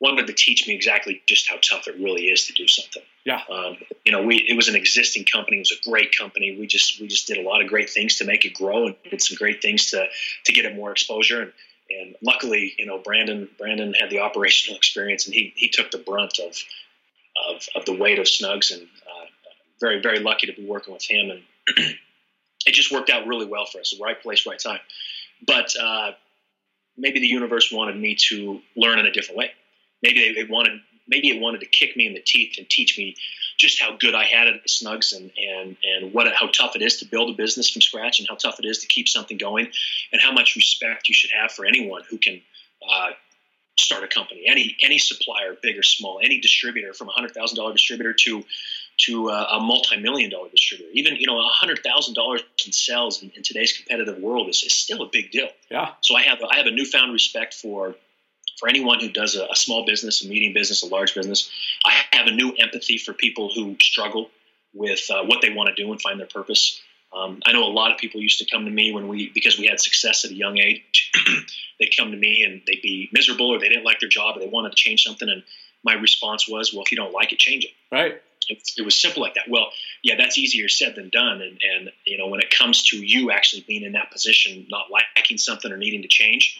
wanted 0.00 0.26
to 0.26 0.32
teach 0.32 0.68
me 0.68 0.74
exactly 0.74 1.22
just 1.26 1.48
how 1.48 1.56
tough 1.56 1.88
it 1.88 1.96
really 1.96 2.26
is 2.26 2.46
to 2.46 2.52
do 2.52 2.68
something. 2.68 3.02
Yeah. 3.24 3.40
Um, 3.50 3.76
you 4.04 4.12
know, 4.12 4.22
we 4.22 4.36
it 4.36 4.54
was 4.54 4.68
an 4.68 4.76
existing 4.76 5.24
company. 5.32 5.56
It 5.56 5.60
was 5.60 5.78
a 5.84 5.88
great 5.88 6.16
company. 6.16 6.56
We 6.58 6.66
just 6.66 7.00
we 7.00 7.08
just 7.08 7.26
did 7.26 7.38
a 7.38 7.42
lot 7.42 7.62
of 7.62 7.68
great 7.68 7.90
things 7.90 8.16
to 8.18 8.24
make 8.24 8.44
it 8.44 8.54
grow 8.54 8.86
and 8.86 8.96
did 9.10 9.22
some 9.22 9.36
great 9.36 9.62
things 9.62 9.90
to 9.90 10.06
to 10.44 10.52
get 10.52 10.64
it 10.64 10.76
more 10.76 10.92
exposure 10.92 11.42
and 11.42 11.52
and 11.90 12.16
luckily, 12.22 12.74
you 12.78 12.86
know, 12.86 12.98
Brandon 12.98 13.48
Brandon 13.58 13.94
had 13.94 14.10
the 14.10 14.20
operational 14.20 14.76
experience, 14.76 15.26
and 15.26 15.34
he 15.34 15.52
he 15.56 15.68
took 15.68 15.90
the 15.90 15.98
brunt 15.98 16.38
of 16.38 16.56
of, 17.48 17.68
of 17.74 17.84
the 17.84 17.94
weight 17.94 18.18
of 18.18 18.26
Snugz, 18.26 18.72
and 18.72 18.82
uh, 18.82 19.26
very 19.80 20.00
very 20.00 20.18
lucky 20.18 20.46
to 20.46 20.52
be 20.52 20.66
working 20.66 20.92
with 20.92 21.04
him. 21.04 21.30
And 21.30 21.42
it 22.66 22.72
just 22.72 22.92
worked 22.92 23.10
out 23.10 23.26
really 23.26 23.46
well 23.46 23.66
for 23.66 23.80
us. 23.80 23.94
Right 24.00 24.20
place, 24.20 24.46
right 24.46 24.58
time. 24.58 24.80
But 25.46 25.74
uh, 25.80 26.12
maybe 26.96 27.20
the 27.20 27.26
universe 27.26 27.72
wanted 27.72 27.96
me 27.96 28.16
to 28.28 28.60
learn 28.76 28.98
in 28.98 29.06
a 29.06 29.12
different 29.12 29.38
way. 29.38 29.52
Maybe 30.02 30.32
they, 30.34 30.44
wanted 30.44 30.80
maybe 31.06 31.30
it 31.30 31.40
wanted 31.40 31.60
to 31.60 31.66
kick 31.66 31.96
me 31.96 32.06
in 32.06 32.14
the 32.14 32.20
teeth 32.20 32.56
and 32.58 32.68
teach 32.68 32.98
me 32.98 33.16
just 33.58 33.80
how 33.82 33.96
good 33.96 34.14
I 34.14 34.24
had 34.24 34.46
it 34.46 34.54
at 34.56 34.62
the 34.62 34.68
Snugz 34.68 35.14
and 35.14 35.30
and 35.36 35.76
and 35.82 36.12
what 36.14 36.32
how 36.32 36.46
tough 36.46 36.76
it 36.76 36.82
is 36.82 36.98
to 36.98 37.06
build 37.06 37.30
a 37.30 37.32
business 37.34 37.68
from 37.68 37.82
scratch 37.82 38.20
and 38.20 38.28
how 38.28 38.36
tough 38.36 38.58
it 38.58 38.64
is 38.64 38.78
to 38.78 38.86
keep 38.86 39.08
something 39.08 39.36
going 39.36 39.68
and 40.12 40.22
how 40.22 40.32
much 40.32 40.56
respect 40.56 41.08
you 41.08 41.14
should 41.14 41.30
have 41.30 41.52
for 41.52 41.66
anyone 41.66 42.02
who 42.08 42.18
can 42.18 42.40
uh, 42.88 43.10
start 43.78 44.04
a 44.04 44.08
company. 44.08 44.44
Any 44.46 44.76
any 44.80 44.98
supplier, 44.98 45.56
big 45.60 45.76
or 45.76 45.82
small, 45.82 46.20
any 46.22 46.40
distributor 46.40 46.94
from 46.94 47.08
a 47.08 47.12
hundred 47.12 47.34
thousand 47.34 47.56
dollar 47.56 47.72
distributor 47.72 48.12
to 48.12 48.44
to 49.06 49.28
a, 49.28 49.56
a 49.56 49.60
multi-million 49.60 50.30
dollar 50.30 50.48
distributor. 50.48 50.90
Even 50.92 51.16
you 51.16 51.26
know 51.26 51.38
a 51.38 51.48
hundred 51.48 51.80
thousand 51.82 52.14
dollars 52.14 52.42
in 52.64 52.72
sales 52.72 53.22
in, 53.22 53.30
in, 53.36 53.42
today's 53.42 53.72
competitive 53.72 54.18
world 54.22 54.48
is, 54.48 54.62
is 54.62 54.72
still 54.72 55.02
a 55.02 55.08
big 55.10 55.30
deal. 55.30 55.48
Yeah. 55.70 55.90
So 56.00 56.16
I 56.16 56.22
have 56.22 56.38
I 56.48 56.56
have 56.56 56.66
a 56.66 56.70
newfound 56.70 57.12
respect 57.12 57.54
for 57.54 57.96
for 58.58 58.68
anyone 58.68 59.00
who 59.00 59.08
does 59.10 59.36
a, 59.36 59.46
a 59.50 59.56
small 59.56 59.86
business, 59.86 60.24
a 60.24 60.28
medium 60.28 60.52
business, 60.52 60.82
a 60.82 60.86
large 60.86 61.14
business. 61.14 61.50
I 61.84 61.92
have 62.12 62.26
a 62.26 62.32
new 62.32 62.52
empathy 62.58 62.98
for 62.98 63.12
people 63.12 63.50
who 63.54 63.76
struggle 63.80 64.30
with 64.74 65.08
uh, 65.10 65.24
what 65.24 65.40
they 65.42 65.50
want 65.50 65.68
to 65.68 65.74
do 65.74 65.90
and 65.90 66.00
find 66.00 66.18
their 66.18 66.26
purpose. 66.26 66.80
Um, 67.12 67.40
I 67.46 67.52
know 67.52 67.64
a 67.64 67.72
lot 67.72 67.92
of 67.92 67.98
people 67.98 68.20
used 68.20 68.38
to 68.40 68.46
come 68.50 68.66
to 68.66 68.70
me 68.70 68.92
when 68.92 69.08
we 69.08 69.30
because 69.30 69.58
we 69.58 69.66
had 69.66 69.80
success 69.80 70.24
at 70.24 70.30
a 70.30 70.34
young 70.34 70.58
age. 70.58 71.10
they'd 71.80 71.96
come 71.96 72.10
to 72.10 72.16
me 72.16 72.42
and 72.42 72.60
they'd 72.66 72.82
be 72.82 73.08
miserable 73.12 73.48
or 73.48 73.58
they 73.58 73.68
didn't 73.68 73.84
like 73.84 74.00
their 74.00 74.08
job 74.10 74.36
or 74.36 74.40
they 74.40 74.48
wanted 74.48 74.70
to 74.70 74.76
change 74.76 75.04
something, 75.04 75.28
and 75.28 75.42
my 75.84 75.94
response 75.94 76.48
was, 76.48 76.74
"Well, 76.74 76.82
if 76.84 76.92
you 76.92 76.96
don't 76.96 77.12
like 77.12 77.32
it, 77.32 77.38
change 77.38 77.64
it." 77.64 77.70
Right. 77.90 78.20
It, 78.48 78.62
it, 78.78 78.82
was 78.82 79.00
simple 79.00 79.22
like 79.22 79.34
that. 79.34 79.44
Well, 79.48 79.68
yeah, 80.02 80.14
that's 80.16 80.38
easier 80.38 80.68
said 80.68 80.94
than 80.94 81.10
done. 81.10 81.42
And, 81.42 81.60
and 81.60 81.90
you 82.06 82.16
know, 82.16 82.28
when 82.28 82.40
it 82.40 82.50
comes 82.50 82.82
to 82.90 82.96
you 82.96 83.30
actually 83.30 83.62
being 83.66 83.82
in 83.82 83.92
that 83.92 84.10
position, 84.10 84.66
not 84.70 84.86
liking 84.90 85.36
something 85.36 85.70
or 85.70 85.76
needing 85.76 86.00
to 86.02 86.08
change, 86.08 86.58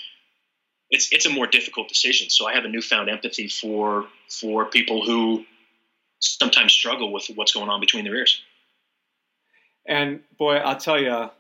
it's 0.91 1.13
it's 1.13 1.27
a 1.27 1.31
more 1.31 1.47
difficult 1.47 1.89
decision. 1.89 2.31
So 2.31 2.47
I 2.47 2.55
have 2.55 2.65
a 2.65 2.69
newfound 2.69 3.09
empathy 3.09 3.49
for 3.49 4.07
for 4.29 4.67
people 4.67 5.05
who 5.05 5.45
sometimes 6.21 6.73
struggle 6.73 7.13
with 7.13 7.27
what's 7.35 7.53
going 7.53 7.69
on 7.69 7.81
between 7.81 8.05
their 8.05 8.17
ears. 8.17 8.43
And 9.87 10.21
boy, 10.37 10.57
I'll 10.57 10.77
tell 10.77 11.01
you, 11.01 11.31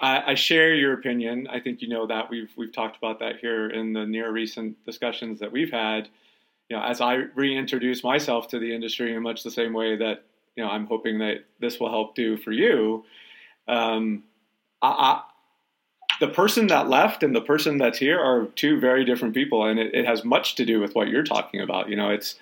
I, 0.00 0.32
I, 0.32 0.34
share 0.34 0.74
your 0.74 0.92
opinion. 0.92 1.46
I 1.48 1.60
think 1.60 1.80
you 1.80 1.88
know 1.88 2.06
that 2.06 2.28
we've 2.30 2.50
we've 2.56 2.72
talked 2.72 2.96
about 2.96 3.20
that 3.20 3.38
here 3.40 3.68
in 3.68 3.92
the 3.92 4.04
near 4.04 4.30
recent 4.30 4.84
discussions 4.84 5.40
that 5.40 5.52
we've 5.52 5.70
had. 5.70 6.08
You 6.68 6.76
know, 6.76 6.82
as 6.82 7.00
I 7.00 7.14
reintroduce 7.34 8.02
myself 8.02 8.48
to 8.48 8.58
the 8.58 8.74
industry 8.74 9.14
in 9.14 9.22
much 9.22 9.42
the 9.42 9.50
same 9.50 9.72
way 9.72 9.96
that 9.96 10.24
you 10.56 10.64
know 10.64 10.70
I'm 10.70 10.86
hoping 10.86 11.18
that 11.18 11.44
this 11.60 11.78
will 11.80 11.90
help 11.90 12.14
do 12.14 12.36
for 12.36 12.52
you. 12.52 13.04
Um, 13.68 14.24
I, 14.80 15.22
the 16.22 16.28
person 16.28 16.68
that 16.68 16.88
left 16.88 17.24
and 17.24 17.34
the 17.34 17.40
person 17.40 17.78
that's 17.78 17.98
here 17.98 18.20
are 18.20 18.46
two 18.54 18.78
very 18.78 19.04
different 19.04 19.34
people, 19.34 19.66
and 19.66 19.80
it, 19.80 19.92
it 19.92 20.06
has 20.06 20.24
much 20.24 20.54
to 20.54 20.64
do 20.64 20.78
with 20.78 20.94
what 20.94 21.08
you're 21.08 21.24
talking 21.24 21.60
about. 21.60 21.88
You 21.88 21.96
know, 21.96 22.10
it's 22.10 22.36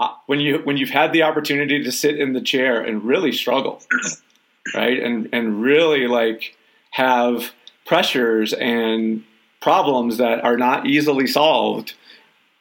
uh, 0.00 0.08
when 0.26 0.40
you 0.40 0.58
when 0.64 0.76
you've 0.76 0.90
had 0.90 1.12
the 1.12 1.22
opportunity 1.22 1.84
to 1.84 1.92
sit 1.92 2.18
in 2.18 2.32
the 2.32 2.40
chair 2.40 2.82
and 2.82 3.04
really 3.04 3.30
struggle, 3.30 3.80
right, 4.74 5.00
and 5.00 5.28
and 5.32 5.62
really 5.62 6.08
like 6.08 6.56
have 6.90 7.52
pressures 7.86 8.52
and 8.54 9.22
problems 9.60 10.16
that 10.16 10.42
are 10.42 10.56
not 10.56 10.86
easily 10.86 11.28
solved 11.28 11.94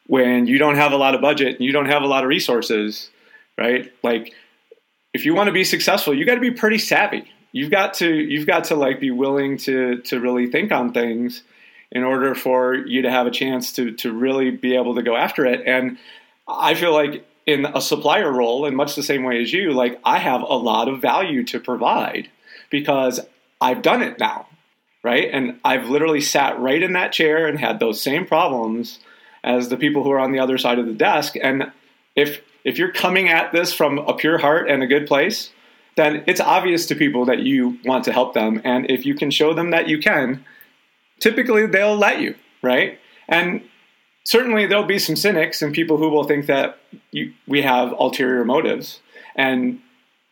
when 0.06 0.46
you 0.46 0.60
don't 0.60 0.76
have 0.76 0.92
a 0.92 0.98
lot 0.98 1.16
of 1.16 1.22
budget 1.22 1.56
and 1.56 1.62
you 1.62 1.72
don't 1.72 1.88
have 1.88 2.04
a 2.04 2.08
lot 2.08 2.24
of 2.24 2.30
resources, 2.30 3.10
right? 3.58 3.92
Like 4.04 4.32
if 5.16 5.26
you 5.26 5.34
want 5.34 5.48
to 5.48 5.54
be 5.54 5.64
successful, 5.64 6.14
you 6.14 6.24
got 6.24 6.36
to 6.36 6.40
be 6.40 6.52
pretty 6.52 6.78
savvy, 6.78 7.32
you've 7.56 7.72
got 7.72 7.96
to 7.96 8.14
you've 8.14 8.48
got 8.48 8.66
to 8.66 8.76
like 8.76 9.00
be 9.00 9.12
willing 9.12 9.58
to 9.58 10.02
to 10.02 10.20
really 10.20 10.48
think 10.48 10.72
on 10.72 10.92
things 10.92 11.44
in 11.92 12.04
order 12.04 12.36
for 12.36 12.76
you 12.76 13.02
to 13.04 13.12
have 13.12 13.28
a 13.28 13.32
chance 13.32 13.74
to 13.74 13.92
to 13.92 14.12
really 14.12 14.52
be 14.52 14.76
able 14.76 14.96
to 14.96 15.04
go 15.04 15.16
after 15.16 15.46
it. 15.46 15.62
And 15.66 15.98
i 16.48 16.76
feel 16.76 16.94
like 16.94 17.26
in 17.48 17.66
a 17.66 17.82
supplier 17.82 18.32
role 18.32 18.66
in 18.66 18.76
much 18.76 18.96
the 18.96 19.04
same 19.04 19.24
way 19.24 19.42
as 19.42 19.52
you 19.52 19.72
like 19.72 20.00
i 20.04 20.20
have 20.20 20.42
a 20.42 20.56
lot 20.56 20.88
of 20.88 21.02
value 21.02 21.44
to 21.44 21.60
provide 21.60 22.30
because 22.70 23.20
i've 23.60 23.82
done 23.82 24.04
it 24.04 24.20
now 24.20 24.46
right? 25.06 25.30
And 25.32 25.60
i've 25.64 25.88
literally 25.88 26.20
sat 26.20 26.60
right 26.60 26.82
in 26.82 26.94
that 26.94 27.14
chair 27.14 27.48
and 27.48 27.60
had 27.60 27.80
those 27.80 28.02
same 28.02 28.26
problems 28.26 29.00
as 29.44 29.70
the 29.70 29.78
people 29.78 30.04
who 30.04 30.10
are 30.12 30.20
on 30.20 30.32
the 30.32 30.40
other 30.40 30.58
side 30.58 30.80
of 30.80 30.88
the 30.88 30.94
desk. 30.94 31.36
And 31.42 31.72
if 32.16 32.42
if 32.64 32.80
you're 32.80 32.92
coming 32.92 33.30
at 33.30 33.54
this 33.54 33.72
from 33.72 34.00
a 34.00 34.16
pure 34.16 34.40
heart 34.40 34.68
and 34.68 34.82
a 34.82 34.88
good 34.88 35.06
place 35.06 35.52
then 35.96 36.24
it's 36.28 36.42
obvious 36.42 36.86
to 36.88 36.96
people 36.96 37.26
that 37.26 37.40
you 37.40 37.80
want 37.86 38.04
to 38.06 38.12
help 38.12 38.34
them. 38.34 38.62
And 38.64 38.90
if 38.90 39.06
you 39.06 39.16
can 39.16 39.32
show 39.32 39.54
them 39.54 39.72
that 39.72 39.88
you 39.88 40.00
can, 40.00 40.46
typically 41.20 41.66
they'll 41.66 41.98
let 41.98 42.20
you, 42.20 42.36
right? 42.62 43.00
And 43.28 43.64
certainly 44.26 44.66
there'll 44.66 44.84
be 44.84 45.00
some 45.00 45.16
cynics 45.16 45.62
and 45.62 45.74
people 45.74 45.98
who 45.98 46.10
will 46.10 46.26
think 46.26 46.48
that 46.48 46.80
you, 47.12 47.34
we 47.48 47.62
have 47.62 47.94
ulterior 47.94 48.44
motives. 48.44 49.00
And 49.36 49.80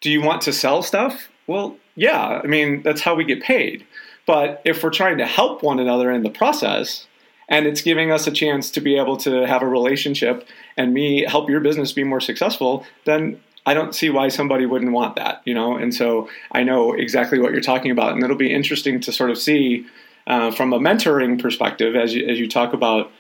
do 0.02 0.12
you 0.12 0.22
want 0.22 0.42
to 0.44 0.54
sell 0.54 0.84
stuff? 0.84 1.30
Well, 1.48 1.78
yeah, 1.96 2.42
I 2.44 2.48
mean, 2.48 2.82
that's 2.84 3.02
how 3.02 3.16
we 3.16 3.24
get 3.24 3.42
paid. 3.42 3.86
But 4.26 4.62
if 4.66 4.84
we're 4.84 4.90
trying 4.90 5.18
to 5.18 5.26
help 5.26 5.64
one 5.64 5.80
another 5.80 6.12
in 6.12 6.24
the 6.24 6.30
process, 6.30 7.08
and 7.50 7.66
it's 7.68 7.82
giving 7.82 8.12
us 8.12 8.26
a 8.26 8.32
chance 8.32 8.72
to 8.72 8.82
be 8.82 8.98
able 8.98 9.18
to 9.18 9.46
have 9.46 9.62
a 9.62 9.68
relationship 9.68 10.48
and 10.78 10.94
me 10.94 11.26
help 11.28 11.50
your 11.50 11.60
business 11.60 11.92
be 11.92 12.04
more 12.04 12.22
successful, 12.22 12.86
then 13.06 13.40
I 13.66 13.74
don't 13.74 13.96
see 13.96 14.10
why 14.10 14.28
somebody 14.28 14.66
wouldn't 14.66 14.92
want 14.92 15.16
that, 15.16 15.42
you 15.46 15.54
know. 15.54 15.76
And 15.76 15.94
so 15.94 16.30
I 16.52 16.64
know 16.64 16.94
exactly 16.94 17.40
what 17.40 17.52
you're 17.52 17.62
talking 17.62 17.92
about, 17.92 18.14
and 18.14 18.24
it'll 18.24 18.36
be 18.36 18.54
interesting 18.54 19.00
to 19.02 19.12
sort 19.12 19.30
of 19.30 19.38
see 19.38 19.86
uh, 20.28 20.52
from 20.52 20.74
a 20.74 20.80
mentoring 20.80 21.42
perspective 21.42 21.96
as 21.96 22.14
you 22.14 22.28
as 22.28 22.40
you 22.40 22.48
talk 22.48 22.74
about 22.74 23.12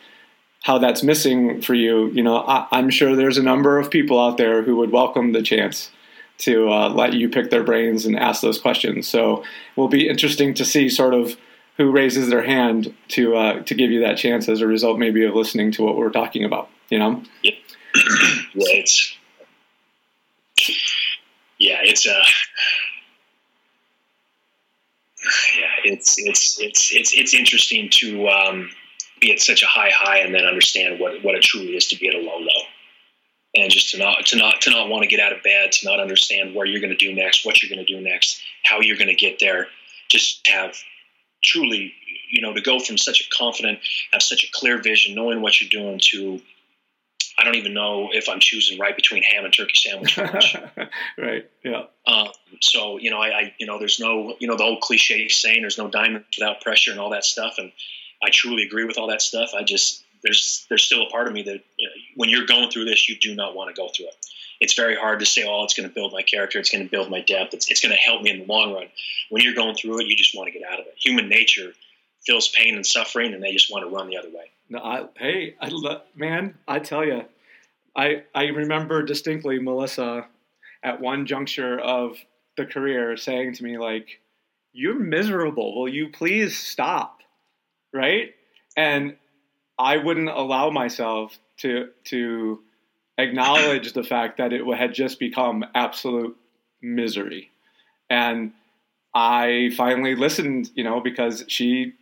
how 0.63 0.77
that's 0.77 1.03
missing 1.03 1.61
for 1.61 1.73
you. 1.73 2.09
You 2.11 2.23
know, 2.23 2.37
I, 2.37 2.67
am 2.71 2.89
sure 2.89 3.15
there's 3.15 3.37
a 3.37 3.43
number 3.43 3.77
of 3.77 3.89
people 3.89 4.19
out 4.19 4.37
there 4.37 4.63
who 4.63 4.77
would 4.77 4.91
welcome 4.91 5.31
the 5.31 5.41
chance 5.41 5.91
to 6.39 6.69
uh, 6.69 6.89
let 6.89 7.13
you 7.13 7.29
pick 7.29 7.49
their 7.49 7.63
brains 7.63 8.05
and 8.05 8.17
ask 8.17 8.41
those 8.41 8.59
questions. 8.59 9.07
So 9.07 9.43
it 9.43 9.77
will 9.77 9.87
be 9.87 10.09
interesting 10.09 10.53
to 10.55 10.65
see 10.65 10.89
sort 10.89 11.13
of 11.13 11.37
who 11.77 11.91
raises 11.91 12.29
their 12.29 12.43
hand 12.43 12.93
to 13.09 13.35
uh, 13.35 13.63
to 13.63 13.75
give 13.75 13.91
you 13.91 14.01
that 14.01 14.17
chance 14.17 14.49
as 14.49 14.61
a 14.61 14.67
result, 14.67 14.99
maybe 14.99 15.23
of 15.23 15.35
listening 15.35 15.71
to 15.73 15.83
what 15.83 15.95
we're 15.95 16.11
talking 16.11 16.43
about. 16.43 16.69
You 16.89 16.99
know. 16.99 17.23
Yep. 17.43 17.53
yeah, 21.59 21.77
it's 21.81 22.07
uh, 22.07 22.23
yeah, 25.57 25.91
it's 25.91 26.17
it's 26.17 26.59
it's 26.59 26.91
it's 26.93 27.13
it's 27.13 27.33
interesting 27.33 27.89
to 27.91 28.27
um, 28.27 28.69
be 29.21 29.31
at 29.31 29.39
such 29.39 29.63
a 29.63 29.67
high 29.67 29.91
high 29.93 30.19
and 30.19 30.33
then 30.33 30.45
understand 30.45 30.99
what 30.99 31.23
what 31.23 31.35
it 31.35 31.43
truly 31.43 31.75
is 31.75 31.87
to 31.87 31.97
be 31.97 32.07
at 32.07 32.15
a 32.15 32.19
low 32.19 32.37
low, 32.37 32.61
and 33.55 33.71
just 33.71 33.91
to 33.91 33.97
not 33.97 34.25
to 34.27 34.37
not 34.37 34.61
to 34.61 34.69
not 34.69 34.89
want 34.89 35.03
to 35.03 35.07
get 35.07 35.19
out 35.19 35.31
of 35.31 35.43
bed, 35.43 35.71
to 35.71 35.85
not 35.85 35.99
understand 35.99 36.53
where 36.55 36.65
you're 36.65 36.81
going 36.81 36.95
to 36.95 36.97
do 36.97 37.13
next, 37.13 37.45
what 37.45 37.61
you're 37.61 37.73
going 37.73 37.85
to 37.85 37.93
do 37.93 38.01
next, 38.01 38.41
how 38.65 38.79
you're 38.79 38.97
going 38.97 39.07
to 39.07 39.15
get 39.15 39.39
there, 39.39 39.67
just 40.09 40.45
have 40.47 40.75
truly 41.43 41.93
you 42.29 42.41
know 42.41 42.53
to 42.53 42.61
go 42.61 42.79
from 42.79 42.97
such 42.97 43.21
a 43.21 43.35
confident, 43.35 43.79
have 44.11 44.21
such 44.21 44.43
a 44.43 44.47
clear 44.53 44.81
vision, 44.81 45.15
knowing 45.15 45.41
what 45.41 45.61
you're 45.61 45.69
doing 45.69 45.99
to 46.11 46.41
I 47.43 47.45
don't 47.45 47.55
even 47.55 47.73
know 47.73 48.07
if 48.13 48.29
I'm 48.29 48.39
choosing 48.39 48.79
right 48.79 48.95
between 48.95 49.21
ham 49.21 49.43
and 49.43 49.53
turkey 49.53 49.73
sandwich. 49.75 50.17
right. 51.17 51.49
Yeah. 51.61 51.83
Um, 52.07 52.29
so 52.61 52.97
you 52.97 53.11
know, 53.11 53.19
I, 53.19 53.27
I, 53.27 53.55
you 53.59 53.67
know, 53.67 53.79
there's 53.79 53.99
no, 53.99 54.37
you 54.39 54.47
know, 54.47 54.55
the 54.55 54.63
old 54.63 54.79
cliche 54.79 55.27
saying, 55.27 55.59
"There's 55.59 55.77
no 55.77 55.89
diamond 55.89 56.23
without 56.37 56.61
pressure" 56.61 56.91
and 56.91 57.01
all 57.01 57.09
that 57.09 57.25
stuff. 57.25 57.55
And 57.57 57.73
I 58.23 58.29
truly 58.31 58.63
agree 58.63 58.85
with 58.85 58.97
all 58.97 59.07
that 59.07 59.21
stuff. 59.21 59.51
I 59.53 59.63
just 59.63 60.05
there's 60.23 60.65
there's 60.69 60.83
still 60.83 61.03
a 61.03 61.09
part 61.09 61.27
of 61.27 61.33
me 61.33 61.43
that 61.43 61.59
you 61.77 61.87
know, 61.87 61.93
when 62.15 62.29
you're 62.29 62.45
going 62.45 62.71
through 62.71 62.85
this, 62.85 63.09
you 63.09 63.17
do 63.19 63.35
not 63.35 63.55
want 63.55 63.75
to 63.75 63.79
go 63.79 63.89
through 63.89 64.07
it. 64.07 64.25
It's 64.61 64.75
very 64.75 64.95
hard 64.95 65.19
to 65.19 65.25
say, 65.25 65.43
"Oh, 65.45 65.65
it's 65.65 65.73
going 65.73 65.89
to 65.89 65.93
build 65.93 66.13
my 66.13 66.21
character. 66.21 66.59
It's 66.59 66.69
going 66.69 66.85
to 66.85 66.89
build 66.89 67.11
my 67.11 67.19
depth. 67.19 67.53
It's, 67.53 67.69
it's 67.69 67.81
going 67.81 67.93
to 67.93 67.97
help 67.97 68.21
me 68.21 68.31
in 68.31 68.39
the 68.39 68.45
long 68.45 68.73
run." 68.73 68.87
When 69.29 69.43
you're 69.43 69.53
going 69.53 69.75
through 69.75 69.99
it, 69.99 70.07
you 70.07 70.15
just 70.15 70.33
want 70.33 70.47
to 70.47 70.57
get 70.57 70.65
out 70.65 70.79
of 70.79 70.87
it. 70.87 70.95
Human 70.97 71.27
nature 71.27 71.73
feels 72.25 72.47
pain 72.47 72.75
and 72.75 72.85
suffering, 72.85 73.33
and 73.33 73.43
they 73.43 73.51
just 73.51 73.69
want 73.69 73.83
to 73.83 73.93
run 73.93 74.07
the 74.07 74.15
other 74.15 74.29
way. 74.29 74.49
No, 74.69 74.79
I, 74.79 75.05
hey, 75.17 75.55
I 75.59 75.67
lo- 75.69 76.01
man, 76.15 76.57
I 76.67 76.79
tell 76.79 77.05
you, 77.05 77.25
I 77.95 78.23
I 78.33 78.45
remember 78.47 79.03
distinctly 79.03 79.59
Melissa 79.59 80.27
at 80.83 80.99
one 80.99 81.25
juncture 81.25 81.79
of 81.79 82.17
the 82.57 82.65
career 82.65 83.15
saying 83.17 83.53
to 83.55 83.63
me 83.63 83.77
like, 83.77 84.21
"You're 84.71 84.99
miserable. 84.99 85.79
Will 85.79 85.89
you 85.89 86.09
please 86.09 86.57
stop?" 86.57 87.21
Right? 87.93 88.33
And 88.75 89.15
I 89.77 89.97
wouldn't 89.97 90.29
allow 90.29 90.69
myself 90.69 91.37
to 91.57 91.89
to 92.05 92.61
acknowledge 93.17 93.93
the 93.93 94.03
fact 94.03 94.37
that 94.37 94.53
it 94.53 94.65
had 94.75 94.93
just 94.93 95.19
become 95.19 95.65
absolute 95.75 96.35
misery. 96.81 97.51
And 98.09 98.53
I 99.13 99.71
finally 99.77 100.15
listened, 100.15 100.71
you 100.75 100.83
know, 100.83 100.99
because 100.99 101.45
she 101.47 101.93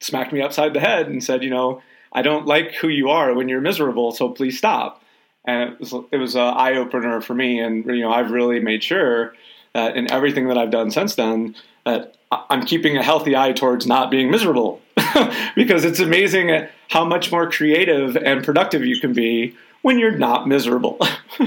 smacked 0.00 0.32
me 0.32 0.40
upside 0.40 0.74
the 0.74 0.80
head 0.80 1.08
and 1.08 1.22
said, 1.22 1.42
you 1.42 1.50
know, 1.50 1.82
I 2.12 2.22
don't 2.22 2.46
like 2.46 2.74
who 2.74 2.88
you 2.88 3.08
are 3.10 3.34
when 3.34 3.48
you're 3.48 3.60
miserable, 3.60 4.12
so 4.12 4.28
please 4.30 4.58
stop. 4.58 5.02
And 5.44 5.72
it 5.72 5.80
was, 5.80 5.94
it 6.12 6.16
was 6.16 6.34
an 6.34 6.42
eye 6.42 6.74
opener 6.74 7.20
for 7.20 7.34
me. 7.34 7.60
And, 7.60 7.84
you 7.86 8.00
know, 8.00 8.12
I've 8.12 8.30
really 8.30 8.60
made 8.60 8.82
sure 8.82 9.34
that 9.74 9.96
in 9.96 10.10
everything 10.10 10.48
that 10.48 10.58
I've 10.58 10.70
done 10.70 10.90
since 10.90 11.14
then, 11.14 11.54
that 11.84 12.16
I'm 12.32 12.64
keeping 12.64 12.96
a 12.96 13.02
healthy 13.02 13.36
eye 13.36 13.52
towards 13.52 13.86
not 13.86 14.10
being 14.10 14.30
miserable 14.30 14.80
because 15.54 15.84
it's 15.84 16.00
amazing 16.00 16.66
how 16.88 17.04
much 17.04 17.32
more 17.32 17.50
creative 17.50 18.16
and 18.16 18.44
productive 18.44 18.84
you 18.84 19.00
can 19.00 19.12
be 19.12 19.56
when 19.82 19.98
you're 19.98 20.16
not 20.16 20.46
miserable. 20.46 20.98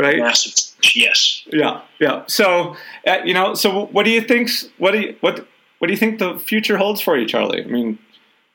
right? 0.00 0.16
Yes. 0.16 0.74
Yes. 0.94 1.42
Yeah. 1.52 1.82
Yeah. 2.00 2.24
So, 2.26 2.76
uh, 3.06 3.18
you 3.24 3.34
know, 3.34 3.54
so 3.54 3.86
what 3.86 4.04
do 4.04 4.10
you 4.10 4.20
think? 4.20 4.50
What 4.78 4.92
do 4.92 5.00
you 5.00 5.16
what 5.20 5.46
what 5.78 5.86
do 5.86 5.92
you 5.92 5.98
think 5.98 6.18
the 6.18 6.38
future 6.38 6.76
holds 6.76 7.00
for 7.00 7.16
you, 7.16 7.26
Charlie? 7.26 7.62
I 7.62 7.66
mean, 7.66 7.98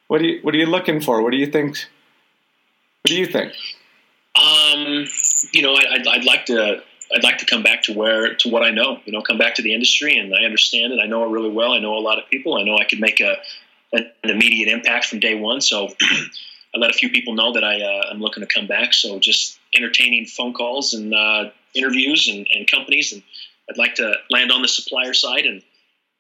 what 0.08 0.20
do 0.20 0.28
you 0.28 0.40
what 0.42 0.54
are 0.54 0.58
you 0.58 0.66
looking 0.66 1.02
for? 1.02 1.22
What 1.22 1.32
do 1.32 1.38
you 1.38 1.48
think? 1.48 1.78
What 3.02 3.10
do 3.10 3.16
you 3.16 3.26
think? 3.26 3.54
Um, 4.36 5.06
you 5.54 5.62
know, 5.62 5.74
I, 5.74 5.94
I'd, 5.94 6.08
I'd 6.08 6.26
like 6.26 6.46
to 6.48 6.82
I'd 7.16 7.24
like 7.24 7.38
to 7.38 7.46
come 7.46 7.64
back 7.64 7.84
to 7.84 7.94
where 7.94 8.36
to 8.36 8.50
what 8.50 8.64
I 8.64 8.72
know. 8.72 9.00
You 9.06 9.14
know, 9.14 9.22
come 9.22 9.38
back 9.38 9.56
to 9.56 9.62
the 9.62 9.74
industry 9.74 10.18
and 10.18 10.34
I 10.34 10.44
understand 10.44 10.94
it. 10.94 11.00
I 11.02 11.08
know 11.08 11.24
it 11.26 11.30
really 11.30 11.52
well. 11.52 11.72
I 11.72 11.80
know 11.80 11.96
a 11.96 12.00
lot 12.00 12.18
of 12.18 12.30
people. 12.30 12.56
I 12.56 12.64
know 12.64 12.78
I 12.78 12.86
could 12.86 13.00
make 13.00 13.20
a 13.22 13.38
an 13.94 14.12
immediate 14.24 14.68
impact 14.68 15.06
from 15.06 15.20
day 15.20 15.36
one. 15.36 15.62
So 15.62 15.88
I 16.02 16.78
let 16.78 16.90
a 16.90 16.94
few 16.94 17.10
people 17.10 17.34
know 17.34 17.54
that 17.54 17.64
I 17.64 17.82
uh, 17.82 18.10
I'm 18.12 18.20
looking 18.20 18.46
to 18.46 18.48
come 18.48 18.68
back. 18.68 18.94
So 18.94 19.20
just 19.20 19.60
entertaining 19.76 20.26
phone 20.26 20.54
calls 20.54 20.94
and 20.94 21.14
uh, 21.14 21.50
interviews 21.74 22.28
and, 22.28 22.48
and, 22.54 22.70
companies, 22.70 23.12
and 23.12 23.22
I'd 23.70 23.78
like 23.78 23.96
to 23.96 24.14
land 24.30 24.52
on 24.52 24.62
the 24.62 24.68
supplier 24.68 25.14
side 25.14 25.46
and 25.46 25.62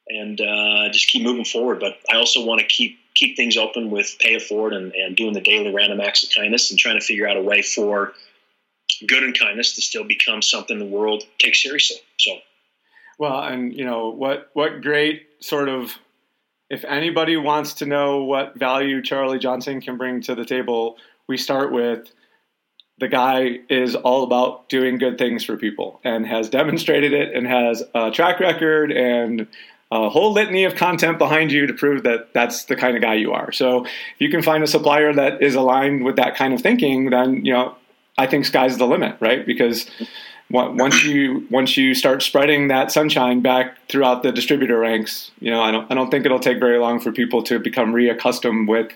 and 0.07 0.39
uh, 0.39 0.89
just 0.91 1.07
keep 1.07 1.23
moving 1.23 1.45
forward. 1.45 1.79
But 1.79 1.97
I 2.11 2.17
also 2.17 2.45
want 2.45 2.61
to 2.61 2.67
keep 2.67 2.99
keep 3.15 3.35
things 3.35 3.57
open 3.57 3.89
with 3.89 4.17
pay 4.19 4.35
it 4.35 4.43
forward 4.43 4.73
and, 4.73 4.93
and 4.93 5.15
doing 5.15 5.33
the 5.33 5.41
daily 5.41 5.73
random 5.73 6.01
acts 6.01 6.23
of 6.23 6.29
kindness 6.35 6.69
and 6.69 6.79
trying 6.79 6.99
to 6.99 7.05
figure 7.05 7.27
out 7.27 7.37
a 7.37 7.41
way 7.41 7.61
for 7.61 8.13
good 9.07 9.23
and 9.23 9.37
kindness 9.37 9.75
to 9.75 9.81
still 9.81 10.03
become 10.03 10.41
something 10.41 10.77
the 10.77 10.85
world 10.85 11.23
takes 11.39 11.63
seriously. 11.63 11.97
So, 12.19 12.37
well, 13.17 13.41
and 13.41 13.73
you 13.73 13.85
know 13.85 14.09
what 14.09 14.49
what 14.53 14.81
great 14.81 15.23
sort 15.39 15.69
of 15.69 15.97
if 16.69 16.83
anybody 16.85 17.37
wants 17.37 17.73
to 17.75 17.85
know 17.85 18.23
what 18.23 18.57
value 18.57 19.01
Charlie 19.01 19.39
Johnson 19.39 19.81
can 19.81 19.97
bring 19.97 20.21
to 20.21 20.35
the 20.35 20.45
table, 20.45 20.97
we 21.27 21.37
start 21.37 21.71
with 21.71 22.11
the 22.97 23.07
guy 23.07 23.59
is 23.69 23.95
all 23.95 24.23
about 24.23 24.69
doing 24.69 24.97
good 24.97 25.17
things 25.17 25.43
for 25.43 25.57
people 25.57 25.99
and 26.03 26.25
has 26.25 26.49
demonstrated 26.49 27.13
it 27.13 27.35
and 27.35 27.45
has 27.45 27.83
a 27.93 28.09
track 28.11 28.39
record 28.39 28.91
and 28.91 29.47
a 30.03 30.09
whole 30.09 30.33
litany 30.33 30.63
of 30.63 30.75
content 30.75 31.17
behind 31.17 31.51
you 31.51 31.67
to 31.67 31.73
prove 31.73 32.03
that 32.03 32.33
that's 32.33 32.65
the 32.65 32.75
kind 32.75 32.95
of 32.95 33.01
guy 33.01 33.15
you 33.15 33.31
are. 33.33 33.51
So 33.51 33.85
if 33.85 33.91
you 34.19 34.29
can 34.29 34.41
find 34.41 34.63
a 34.63 34.67
supplier 34.67 35.13
that 35.13 35.41
is 35.41 35.55
aligned 35.55 36.03
with 36.03 36.15
that 36.17 36.35
kind 36.35 36.53
of 36.53 36.61
thinking, 36.61 37.09
then 37.09 37.45
you 37.45 37.53
know 37.53 37.75
I 38.17 38.27
think 38.27 38.45
sky's 38.45 38.77
the 38.77 38.87
limit, 38.87 39.17
right? 39.19 39.45
Because 39.45 39.89
once 40.49 41.03
you 41.03 41.47
once 41.49 41.75
you 41.75 41.95
start 41.95 42.21
spreading 42.21 42.67
that 42.67 42.91
sunshine 42.91 43.41
back 43.41 43.77
throughout 43.89 44.21
the 44.21 44.31
distributor 44.31 44.79
ranks, 44.79 45.31
you 45.39 45.49
know, 45.49 45.61
I 45.61 45.71
don't 45.71 45.91
I 45.91 45.95
don't 45.95 46.11
think 46.11 46.25
it'll 46.25 46.39
take 46.39 46.59
very 46.59 46.77
long 46.77 46.99
for 46.99 47.11
people 47.11 47.41
to 47.43 47.59
become 47.59 47.93
reaccustomed 47.93 48.67
with 48.67 48.91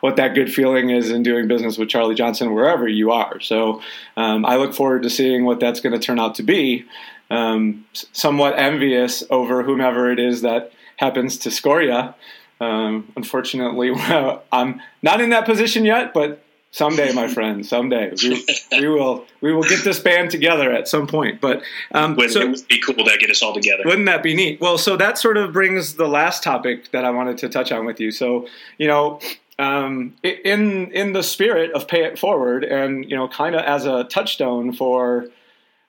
what 0.00 0.16
that 0.16 0.34
good 0.34 0.52
feeling 0.52 0.90
is 0.90 1.10
in 1.10 1.22
doing 1.22 1.48
business 1.48 1.76
with 1.76 1.88
Charlie 1.88 2.14
Johnson 2.14 2.54
wherever 2.54 2.86
you 2.86 3.10
are. 3.10 3.40
So 3.40 3.82
um, 4.16 4.44
I 4.46 4.56
look 4.56 4.74
forward 4.74 5.02
to 5.02 5.10
seeing 5.10 5.44
what 5.44 5.58
that's 5.58 5.80
going 5.80 5.92
to 5.92 6.04
turn 6.04 6.20
out 6.20 6.36
to 6.36 6.42
be. 6.42 6.84
Um, 7.30 7.86
somewhat 7.92 8.58
envious 8.58 9.24
over 9.30 9.62
whomever 9.62 10.12
it 10.12 10.18
is 10.18 10.42
that 10.42 10.72
happens 10.96 11.38
to 11.38 11.50
score 11.50 11.82
you. 11.82 12.12
Um, 12.60 13.10
unfortunately, 13.16 13.90
I'm 14.52 14.80
not 15.02 15.20
in 15.20 15.30
that 15.30 15.46
position 15.46 15.84
yet, 15.84 16.14
but 16.14 16.44
Someday, 16.74 17.12
my 17.12 17.28
friend, 17.28 17.66
someday 17.66 18.14
we, 18.22 18.46
we 18.72 18.88
will 18.88 19.26
we 19.42 19.52
will 19.52 19.62
get 19.62 19.84
this 19.84 20.00
band 20.00 20.30
together 20.30 20.72
at 20.72 20.88
some 20.88 21.06
point. 21.06 21.38
But 21.38 21.62
um, 21.92 22.16
so, 22.30 22.40
it 22.40 22.50
would 22.50 22.66
be 22.66 22.80
cool 22.80 22.94
to 22.94 23.18
get 23.18 23.28
us 23.28 23.42
all 23.42 23.52
together. 23.52 23.82
Wouldn't 23.84 24.06
that 24.06 24.22
be 24.22 24.34
neat? 24.34 24.58
Well, 24.58 24.78
so 24.78 24.96
that 24.96 25.18
sort 25.18 25.36
of 25.36 25.52
brings 25.52 25.96
the 25.96 26.08
last 26.08 26.42
topic 26.42 26.90
that 26.92 27.04
I 27.04 27.10
wanted 27.10 27.36
to 27.38 27.50
touch 27.50 27.72
on 27.72 27.84
with 27.84 28.00
you. 28.00 28.10
So 28.10 28.46
you 28.78 28.88
know, 28.88 29.20
um, 29.58 30.14
in 30.22 30.90
in 30.92 31.12
the 31.12 31.22
spirit 31.22 31.72
of 31.72 31.86
pay 31.88 32.04
it 32.04 32.18
forward, 32.18 32.64
and 32.64 33.04
you 33.04 33.16
know, 33.16 33.28
kind 33.28 33.54
of 33.54 33.60
as 33.66 33.84
a 33.84 34.04
touchstone 34.04 34.72
for 34.72 35.26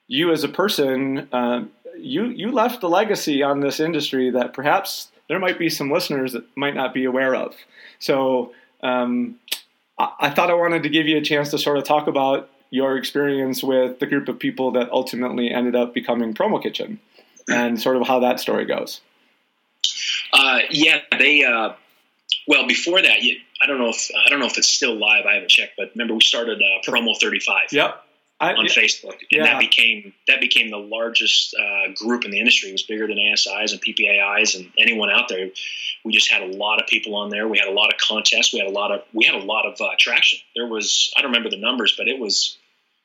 you 0.06 0.32
as 0.32 0.44
a 0.44 0.48
person, 0.48 1.30
uh, 1.32 1.64
you 1.96 2.26
you 2.26 2.52
left 2.52 2.82
the 2.82 2.90
legacy 2.90 3.42
on 3.42 3.60
this 3.60 3.80
industry 3.80 4.28
that 4.28 4.52
perhaps 4.52 5.10
there 5.28 5.38
might 5.38 5.58
be 5.58 5.70
some 5.70 5.90
listeners 5.90 6.34
that 6.34 6.44
might 6.58 6.74
not 6.74 6.92
be 6.92 7.06
aware 7.06 7.34
of. 7.34 7.54
So. 7.98 8.52
Um, 8.82 9.36
I 9.98 10.30
thought 10.30 10.50
I 10.50 10.54
wanted 10.54 10.82
to 10.82 10.88
give 10.88 11.06
you 11.06 11.18
a 11.18 11.22
chance 11.22 11.50
to 11.50 11.58
sort 11.58 11.78
of 11.78 11.84
talk 11.84 12.06
about 12.06 12.50
your 12.70 12.96
experience 12.96 13.62
with 13.62 14.00
the 14.00 14.06
group 14.06 14.28
of 14.28 14.38
people 14.38 14.72
that 14.72 14.90
ultimately 14.90 15.50
ended 15.50 15.76
up 15.76 15.94
becoming 15.94 16.34
Promo 16.34 16.60
Kitchen 16.60 16.98
and 17.48 17.80
sort 17.80 17.96
of 17.96 18.06
how 18.06 18.20
that 18.20 18.40
story 18.40 18.64
goes. 18.64 19.00
Uh, 20.32 20.58
yeah, 20.70 20.98
they. 21.18 21.44
Uh, 21.44 21.74
well, 22.48 22.66
before 22.66 23.00
that, 23.00 23.22
you, 23.22 23.36
I 23.62 23.66
don't 23.66 23.78
know 23.78 23.90
if 23.90 24.10
I 24.26 24.28
don't 24.28 24.40
know 24.40 24.46
if 24.46 24.58
it's 24.58 24.68
still 24.68 24.94
live. 24.94 25.26
I 25.26 25.34
haven't 25.34 25.50
checked, 25.50 25.74
but 25.76 25.90
remember 25.94 26.14
we 26.14 26.20
started 26.20 26.60
uh, 26.60 26.90
Promo 26.90 27.16
Thirty 27.20 27.40
Five. 27.40 27.72
Yep. 27.72 28.03
I, 28.40 28.52
on 28.52 28.66
Facebook, 28.66 29.12
and 29.12 29.28
yeah. 29.30 29.44
that 29.44 29.60
became 29.60 30.12
that 30.26 30.40
became 30.40 30.70
the 30.70 30.76
largest 30.76 31.54
uh, 31.54 31.92
group 31.94 32.24
in 32.24 32.32
the 32.32 32.38
industry. 32.40 32.68
It 32.68 32.72
was 32.72 32.82
bigger 32.82 33.06
than 33.06 33.16
ASIs 33.16 33.72
and 33.72 33.80
PPAIs 33.80 34.56
and 34.56 34.70
anyone 34.76 35.08
out 35.08 35.28
there. 35.28 35.50
We 36.04 36.12
just 36.12 36.30
had 36.30 36.42
a 36.42 36.46
lot 36.46 36.80
of 36.80 36.88
people 36.88 37.14
on 37.14 37.30
there. 37.30 37.46
We 37.46 37.58
had 37.58 37.68
a 37.68 37.72
lot 37.72 37.92
of 37.92 37.98
contests. 37.98 38.52
We 38.52 38.58
had 38.58 38.68
a 38.68 38.72
lot 38.72 38.90
of 38.90 39.02
we 39.12 39.24
had 39.24 39.36
a 39.36 39.44
lot 39.44 39.66
of 39.66 39.80
uh, 39.80 39.90
traction. 39.98 40.40
There 40.56 40.66
was 40.66 41.12
I 41.16 41.22
don't 41.22 41.30
remember 41.30 41.48
the 41.48 41.60
numbers, 41.60 41.94
but 41.96 42.08
it 42.08 42.18
was 42.18 42.58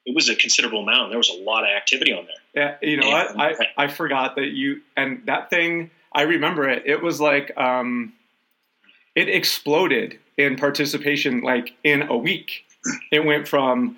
it 0.06 0.16
was 0.16 0.30
a 0.30 0.36
considerable 0.36 0.82
amount. 0.82 1.10
There 1.10 1.20
was 1.20 1.30
a 1.30 1.44
lot 1.44 1.64
of 1.64 1.70
activity 1.70 2.12
on 2.12 2.26
there. 2.26 2.78
Yeah, 2.82 2.90
you 2.90 2.98
know 2.98 3.16
and, 3.16 3.38
what? 3.38 3.60
I 3.78 3.84
I 3.84 3.88
forgot 3.88 4.36
that 4.36 4.48
you 4.48 4.82
and 4.98 5.22
that 5.28 5.52
thing. 5.52 5.92
I 6.12 6.24
remember 6.24 6.68
it. 6.68 6.84
It 6.88 7.04
was 7.04 7.22
like 7.22 7.56
um, 7.56 8.14
it 9.16 9.30
exploded 9.30 10.18
in 10.38 10.56
participation 10.56 11.42
like 11.42 11.76
in 11.84 12.04
a 12.04 12.18
week. 12.18 12.66
It 13.12 13.26
went 13.26 13.48
from 13.48 13.98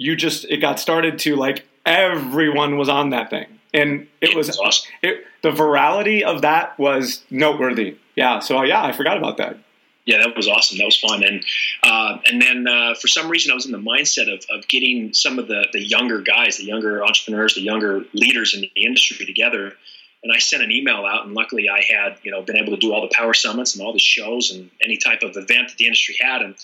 you 0.00 0.16
just 0.16 0.46
it 0.46 0.56
got 0.56 0.80
started 0.80 1.18
to 1.18 1.36
like 1.36 1.66
everyone 1.84 2.78
was 2.78 2.88
on 2.88 3.10
that 3.10 3.28
thing. 3.28 3.46
And 3.72 4.08
it 4.20 4.34
was 4.34 4.58
awesome. 4.58 4.90
it, 5.02 5.24
the 5.42 5.50
virality 5.50 6.22
of 6.22 6.40
that 6.42 6.76
was 6.78 7.22
noteworthy. 7.30 7.98
Yeah 8.16 8.40
so 8.40 8.62
yeah 8.62 8.82
i 8.82 8.92
forgot 8.92 9.18
about 9.18 9.36
that. 9.36 9.58
Yeah 10.06 10.18
that 10.24 10.34
was 10.34 10.48
awesome. 10.48 10.78
That 10.78 10.86
was 10.86 10.98
fun. 10.98 11.22
And 11.22 11.44
uh, 11.82 12.18
and 12.24 12.40
then 12.40 12.66
uh, 12.66 12.94
for 12.94 13.08
some 13.08 13.28
reason 13.28 13.52
i 13.52 13.54
was 13.54 13.66
in 13.66 13.72
the 13.72 13.78
mindset 13.78 14.32
of, 14.32 14.42
of 14.50 14.66
getting 14.68 15.12
some 15.12 15.38
of 15.38 15.48
the, 15.48 15.66
the 15.72 15.86
younger 15.86 16.22
guys 16.22 16.56
the 16.56 16.64
younger 16.64 17.04
entrepreneurs 17.04 17.54
the 17.54 17.60
younger 17.60 18.02
leaders 18.14 18.54
in 18.54 18.62
the 18.62 18.72
industry 18.74 19.26
together. 19.26 19.74
And 20.22 20.32
i 20.32 20.38
sent 20.38 20.62
an 20.62 20.72
email 20.72 21.04
out 21.04 21.26
and 21.26 21.34
luckily 21.34 21.68
i 21.68 21.82
had 21.82 22.16
you 22.22 22.30
know 22.30 22.40
been 22.40 22.56
able 22.56 22.72
to 22.72 22.78
do 22.78 22.94
all 22.94 23.02
the 23.02 23.14
power 23.14 23.34
summits 23.34 23.74
and 23.74 23.84
all 23.84 23.92
the 23.92 23.98
shows 23.98 24.50
and 24.50 24.70
any 24.82 24.96
type 24.96 25.22
of 25.22 25.36
event 25.36 25.68
that 25.68 25.76
the 25.76 25.84
industry 25.84 26.16
had. 26.18 26.40
And 26.40 26.54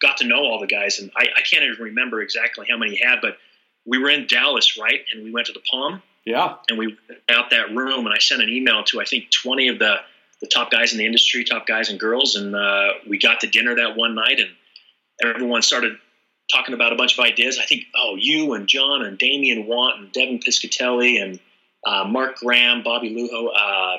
got 0.00 0.18
to 0.18 0.26
know 0.26 0.44
all 0.44 0.60
the 0.60 0.66
guys, 0.66 0.98
and 0.98 1.10
I, 1.16 1.26
I 1.36 1.40
can't 1.42 1.64
even 1.64 1.82
remember 1.82 2.20
exactly 2.20 2.66
how 2.68 2.76
many 2.76 2.96
he 2.96 3.04
had, 3.04 3.20
but 3.22 3.38
we 3.86 3.98
were 3.98 4.10
in 4.10 4.26
Dallas, 4.26 4.78
right? 4.78 5.00
And 5.12 5.24
we 5.24 5.32
went 5.32 5.46
to 5.46 5.52
the 5.52 5.62
Palm. 5.70 6.02
Yeah. 6.24 6.56
And 6.68 6.76
we 6.76 6.96
out 7.28 7.50
that 7.50 7.74
room, 7.74 8.04
and 8.04 8.14
I 8.14 8.18
sent 8.18 8.42
an 8.42 8.48
email 8.48 8.82
to 8.84 9.00
I 9.00 9.04
think 9.04 9.30
twenty 9.30 9.68
of 9.68 9.78
the 9.78 9.96
the 10.40 10.48
top 10.48 10.70
guys 10.70 10.92
in 10.92 10.98
the 10.98 11.06
industry, 11.06 11.44
top 11.44 11.66
guys 11.66 11.88
and 11.88 11.98
girls, 11.98 12.36
and 12.36 12.54
uh, 12.54 12.88
we 13.08 13.18
got 13.18 13.40
to 13.40 13.46
dinner 13.46 13.76
that 13.76 13.96
one 13.96 14.14
night, 14.14 14.40
and 14.40 14.50
everyone 15.22 15.62
started 15.62 15.96
talking 16.52 16.74
about 16.74 16.92
a 16.92 16.96
bunch 16.96 17.18
of 17.18 17.24
ideas. 17.24 17.58
I 17.58 17.64
think, 17.64 17.84
oh, 17.96 18.16
you 18.18 18.52
and 18.52 18.68
John 18.68 19.02
and 19.02 19.16
Damian 19.16 19.66
Want 19.66 20.00
and 20.00 20.12
Devin 20.12 20.40
Piscatelli 20.40 21.22
and 21.22 21.40
uh, 21.86 22.04
Mark 22.04 22.36
Graham, 22.36 22.82
Bobby 22.82 23.14
Lehew, 23.14 23.48
uh, 23.48 23.96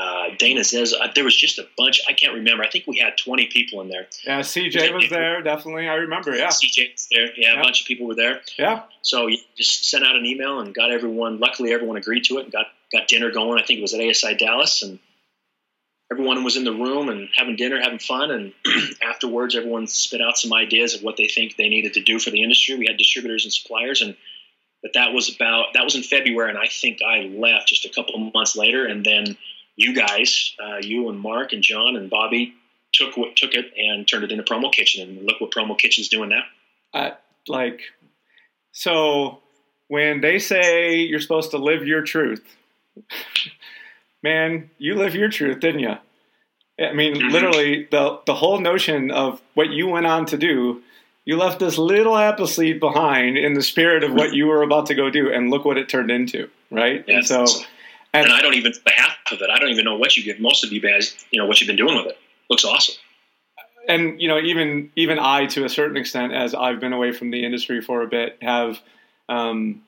uh, 0.00 0.28
Dana 0.38 0.64
says 0.64 0.92
uh, 0.92 1.08
there 1.14 1.24
was 1.24 1.36
just 1.36 1.58
a 1.58 1.66
bunch. 1.76 2.00
I 2.08 2.12
can't 2.12 2.34
remember. 2.34 2.64
I 2.64 2.68
think 2.68 2.86
we 2.86 2.98
had 2.98 3.16
20 3.16 3.46
people 3.46 3.80
in 3.80 3.88
there. 3.88 4.06
Yeah, 4.26 4.40
CJ 4.40 4.92
was 4.92 5.08
there. 5.08 5.42
Definitely, 5.42 5.88
I 5.88 5.94
remember. 5.94 6.34
Yeah, 6.34 6.48
CJ 6.48 6.92
was 6.92 7.08
there. 7.12 7.26
Yeah, 7.36 7.52
yeah, 7.52 7.60
a 7.60 7.62
bunch 7.62 7.82
of 7.82 7.86
people 7.86 8.06
were 8.06 8.14
there. 8.14 8.40
Yeah. 8.58 8.82
So 9.02 9.26
you 9.26 9.38
just 9.56 9.88
sent 9.88 10.04
out 10.04 10.16
an 10.16 10.26
email 10.26 10.60
and 10.60 10.74
got 10.74 10.90
everyone. 10.90 11.38
Luckily, 11.38 11.72
everyone 11.72 11.96
agreed 11.96 12.24
to 12.24 12.38
it 12.38 12.44
and 12.44 12.52
got 12.52 12.66
got 12.92 13.08
dinner 13.08 13.30
going. 13.30 13.60
I 13.60 13.64
think 13.64 13.78
it 13.78 13.82
was 13.82 13.94
at 13.94 14.00
ASI 14.00 14.34
Dallas, 14.34 14.82
and 14.82 14.98
everyone 16.10 16.42
was 16.42 16.56
in 16.56 16.64
the 16.64 16.72
room 16.72 17.08
and 17.08 17.28
having 17.36 17.56
dinner, 17.56 17.80
having 17.80 18.00
fun. 18.00 18.30
And 18.30 18.52
afterwards, 19.02 19.54
everyone 19.54 19.86
spit 19.86 20.20
out 20.20 20.38
some 20.38 20.52
ideas 20.52 20.94
of 20.94 21.02
what 21.02 21.16
they 21.16 21.28
think 21.28 21.56
they 21.56 21.68
needed 21.68 21.94
to 21.94 22.02
do 22.02 22.18
for 22.18 22.30
the 22.30 22.42
industry. 22.42 22.76
We 22.76 22.86
had 22.86 22.96
distributors 22.96 23.44
and 23.44 23.52
suppliers 23.52 24.02
and. 24.02 24.16
But 24.82 24.92
that 24.92 25.14
was 25.14 25.34
about 25.34 25.72
that 25.72 25.82
was 25.82 25.94
in 25.94 26.02
February, 26.02 26.50
and 26.50 26.58
I 26.58 26.66
think 26.66 26.98
I 27.00 27.20
left 27.20 27.68
just 27.68 27.86
a 27.86 27.88
couple 27.88 28.16
of 28.16 28.34
months 28.34 28.54
later, 28.54 28.84
and 28.84 29.02
then 29.02 29.38
you 29.76 29.94
guys, 29.94 30.54
uh, 30.62 30.76
you 30.80 31.08
and 31.08 31.18
Mark 31.18 31.52
and 31.52 31.62
John 31.62 31.96
and 31.96 32.08
Bobby 32.08 32.54
took 32.92 33.16
what 33.16 33.36
took 33.36 33.54
it 33.54 33.72
and 33.76 34.06
turned 34.06 34.24
it 34.24 34.32
into 34.32 34.44
Promo 34.44 34.72
Kitchen, 34.72 35.08
and 35.08 35.26
look 35.26 35.40
what 35.40 35.50
Promo 35.50 35.76
Kitchen's 35.76 36.08
doing 36.08 36.30
now. 36.30 36.42
Uh, 36.92 37.10
like, 37.48 37.80
so 38.72 39.40
when 39.88 40.20
they 40.20 40.38
say 40.38 40.96
you're 40.96 41.20
supposed 41.20 41.50
to 41.50 41.58
live 41.58 41.86
your 41.86 42.02
truth, 42.02 42.44
man, 44.22 44.70
you 44.78 44.94
live 44.94 45.14
your 45.14 45.28
truth, 45.28 45.60
didn't 45.60 45.80
you? 45.80 45.96
I 46.78 46.92
mean, 46.92 47.14
mm-hmm. 47.14 47.28
literally, 47.28 47.88
the 47.90 48.20
the 48.26 48.34
whole 48.34 48.60
notion 48.60 49.10
of 49.10 49.40
what 49.54 49.70
you 49.70 49.88
went 49.88 50.06
on 50.06 50.26
to 50.26 50.36
do, 50.36 50.82
you 51.24 51.36
left 51.36 51.58
this 51.58 51.78
little 51.78 52.16
apple 52.16 52.46
seed 52.46 52.80
behind 52.80 53.36
in 53.36 53.54
the 53.54 53.62
spirit 53.62 54.04
of 54.04 54.12
what 54.12 54.34
you 54.34 54.46
were 54.46 54.62
about 54.62 54.86
to 54.86 54.94
go 54.94 55.10
do, 55.10 55.32
and 55.32 55.50
look 55.50 55.64
what 55.64 55.78
it 55.78 55.88
turned 55.88 56.10
into 56.10 56.48
right? 56.74 57.04
Yeah, 57.06 57.16
and 57.16 57.26
so, 57.26 57.46
and, 58.14 58.26
and, 58.26 58.32
I 58.32 58.40
don't 58.40 58.54
even 58.54 58.72
the 58.72 58.92
half 58.92 59.16
of 59.32 59.40
it. 59.42 59.50
I 59.50 59.58
don't 59.58 59.70
even 59.70 59.84
know 59.84 59.96
what 59.96 60.16
you 60.16 60.24
give 60.24 60.40
most 60.40 60.64
of 60.64 60.72
you 60.72 60.80
guys. 60.80 61.16
You 61.30 61.40
know 61.40 61.46
what 61.46 61.60
you've 61.60 61.68
been 61.68 61.76
doing 61.76 61.96
with 61.96 62.06
it. 62.06 62.18
Looks 62.48 62.64
awesome. 62.64 62.94
And 63.88 64.20
you 64.20 64.28
know, 64.28 64.38
even 64.38 64.90
even 64.96 65.18
I, 65.18 65.46
to 65.46 65.64
a 65.64 65.68
certain 65.68 65.96
extent, 65.96 66.32
as 66.32 66.54
I've 66.54 66.80
been 66.80 66.92
away 66.92 67.12
from 67.12 67.30
the 67.30 67.44
industry 67.44 67.80
for 67.80 68.02
a 68.02 68.06
bit, 68.06 68.38
have 68.40 68.80
um, 69.28 69.82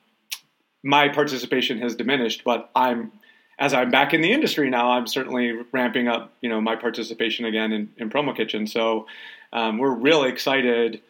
my 0.83 1.09
participation 1.09 1.79
has 1.79 1.95
diminished. 1.95 2.43
But 2.43 2.69
I'm 2.75 3.11
as 3.59 3.73
I'm 3.73 3.89
back 3.89 4.13
in 4.13 4.21
the 4.21 4.31
industry 4.31 4.69
now, 4.69 4.91
I'm 4.91 5.07
certainly 5.07 5.53
ramping 5.71 6.07
up, 6.07 6.31
you 6.41 6.49
know, 6.49 6.61
my 6.61 6.75
participation 6.75 7.45
again 7.45 7.71
in, 7.71 7.89
in 7.97 8.09
Promo 8.09 8.35
Kitchen. 8.35 8.67
So 8.67 9.07
um, 9.51 9.79
we're 9.79 9.93
really 9.93 10.29
excited. 10.29 11.01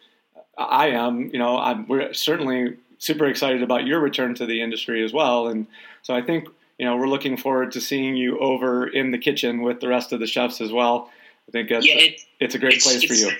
I 0.56 0.88
am, 0.88 1.30
you 1.32 1.38
know, 1.38 1.58
I'm, 1.58 1.86
we're 1.86 2.12
certainly 2.14 2.76
super 2.98 3.26
excited 3.26 3.62
about 3.62 3.86
your 3.86 4.00
return 4.00 4.34
to 4.36 4.46
the 4.46 4.62
industry 4.62 5.04
as 5.04 5.12
well. 5.12 5.48
And 5.48 5.66
so 6.02 6.14
I 6.14 6.22
think, 6.22 6.48
you 6.78 6.86
know, 6.86 6.96
we're 6.96 7.08
looking 7.08 7.36
forward 7.36 7.72
to 7.72 7.80
seeing 7.80 8.16
you 8.16 8.38
over 8.38 8.86
in 8.86 9.10
the 9.10 9.18
kitchen 9.18 9.62
with 9.62 9.80
the 9.80 9.88
rest 9.88 10.12
of 10.12 10.20
the 10.20 10.26
chefs 10.26 10.60
as 10.60 10.72
well. 10.72 11.10
I 11.48 11.50
think 11.50 11.70
it's, 11.70 11.86
yeah, 11.86 11.94
it, 11.94 12.20
it's 12.40 12.54
a 12.54 12.58
great 12.58 12.74
it's, 12.74 12.84
place 12.84 13.02
it's, 13.02 13.06
for 13.06 13.14
you. 13.14 13.36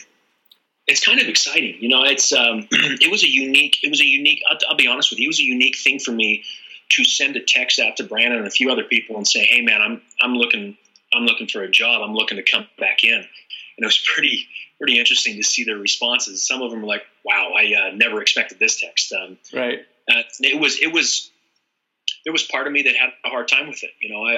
It's 0.86 1.04
kind 1.04 1.20
of 1.20 1.28
exciting, 1.28 1.76
you 1.80 1.88
know. 1.88 2.02
It's 2.04 2.32
um, 2.32 2.66
it 2.70 3.10
was 3.10 3.22
a 3.22 3.28
unique. 3.28 3.78
It 3.82 3.90
was 3.90 4.00
a 4.00 4.06
unique. 4.06 4.42
I'll, 4.50 4.58
I'll 4.70 4.76
be 4.76 4.88
honest 4.88 5.10
with 5.10 5.20
you. 5.20 5.26
It 5.26 5.28
was 5.28 5.40
a 5.40 5.44
unique 5.44 5.76
thing 5.76 6.00
for 6.00 6.10
me 6.10 6.44
to 6.90 7.04
send 7.04 7.36
a 7.36 7.40
text 7.40 7.78
out 7.78 7.96
to 7.98 8.04
Brandon 8.04 8.38
and 8.38 8.46
a 8.46 8.50
few 8.50 8.72
other 8.72 8.84
people 8.84 9.16
and 9.16 9.28
say, 9.28 9.44
"Hey, 9.44 9.60
man, 9.60 9.80
I'm 9.82 10.02
I'm 10.20 10.34
looking 10.34 10.76
I'm 11.12 11.24
looking 11.24 11.46
for 11.46 11.62
a 11.62 11.70
job. 11.70 12.02
I'm 12.02 12.14
looking 12.14 12.38
to 12.38 12.42
come 12.42 12.66
back 12.78 13.04
in." 13.04 13.14
And 13.14 13.26
it 13.84 13.84
was 13.84 13.98
pretty 13.98 14.48
pretty 14.78 14.98
interesting 14.98 15.36
to 15.36 15.42
see 15.42 15.64
their 15.64 15.76
responses. 15.76 16.46
Some 16.46 16.62
of 16.62 16.70
them 16.70 16.80
were 16.80 16.88
like, 16.88 17.04
"Wow, 17.24 17.52
I 17.56 17.74
uh, 17.74 17.94
never 17.94 18.20
expected 18.22 18.58
this 18.58 18.80
text." 18.80 19.12
Um, 19.12 19.36
right. 19.52 19.80
Uh, 20.10 20.22
it 20.40 20.58
was 20.58 20.80
it 20.80 20.92
was 20.92 21.30
there 22.28 22.32
was 22.34 22.42
part 22.42 22.66
of 22.66 22.74
me 22.74 22.82
that 22.82 22.94
had 22.94 23.08
a 23.24 23.30
hard 23.30 23.48
time 23.48 23.68
with 23.68 23.82
it. 23.82 23.90
You 24.02 24.10
know, 24.10 24.22
I, 24.22 24.36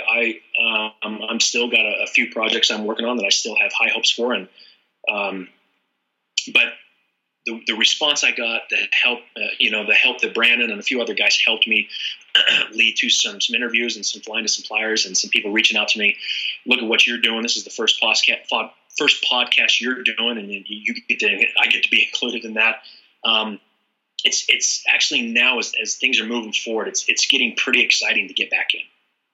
I 0.62 0.92
um, 1.04 1.22
I'm 1.28 1.40
still 1.40 1.68
got 1.68 1.80
a, 1.80 2.04
a, 2.04 2.06
few 2.06 2.30
projects 2.30 2.70
I'm 2.70 2.84
working 2.84 3.04
on 3.04 3.16
that 3.16 3.26
I 3.26 3.30
still 3.30 3.56
have 3.56 3.72
high 3.72 3.88
hopes 3.88 4.12
for, 4.12 4.32
and 4.32 4.46
um, 5.12 5.48
but 6.54 6.66
the, 7.46 7.60
the 7.66 7.74
response 7.74 8.22
I 8.22 8.30
got, 8.30 8.68
the 8.70 8.76
help, 8.92 9.18
uh, 9.36 9.40
you 9.58 9.72
know, 9.72 9.86
the 9.86 9.94
help 9.94 10.20
that 10.20 10.34
Brandon 10.34 10.70
and 10.70 10.78
a 10.78 10.84
few 10.84 11.02
other 11.02 11.14
guys 11.14 11.36
helped 11.44 11.66
me 11.66 11.88
lead 12.72 12.94
to 12.98 13.10
some 13.10 13.40
some 13.40 13.56
interviews 13.56 13.96
and 13.96 14.06
some 14.06 14.22
flying 14.22 14.44
to 14.44 14.48
some 14.48 14.62
flyers 14.62 15.04
and 15.04 15.18
some 15.18 15.30
people 15.30 15.50
reaching 15.50 15.76
out 15.76 15.88
to 15.88 15.98
me. 15.98 16.16
Look 16.66 16.78
at 16.78 16.86
what 16.86 17.08
you're 17.08 17.18
doing. 17.18 17.42
This 17.42 17.56
is 17.56 17.64
the 17.64 17.70
first 17.70 18.00
podcast 18.00 18.46
first 18.96 19.26
podcast 19.28 19.80
you're 19.80 20.04
doing, 20.04 20.38
and 20.38 20.48
you 20.48 20.94
get 21.08 21.18
to 21.18 21.44
I 21.58 21.66
get 21.66 21.82
to 21.82 21.90
be 21.90 22.04
included 22.04 22.44
in 22.44 22.54
that. 22.54 22.82
Um, 23.24 23.58
it's 24.24 24.44
it's 24.48 24.84
actually 24.88 25.22
now 25.22 25.58
as, 25.58 25.72
as 25.80 25.96
things 25.96 26.20
are 26.20 26.26
moving 26.26 26.52
forward, 26.52 26.88
it's 26.88 27.04
it's 27.08 27.26
getting 27.26 27.54
pretty 27.56 27.82
exciting 27.82 28.28
to 28.28 28.34
get 28.34 28.50
back 28.50 28.74
in. 28.74 28.80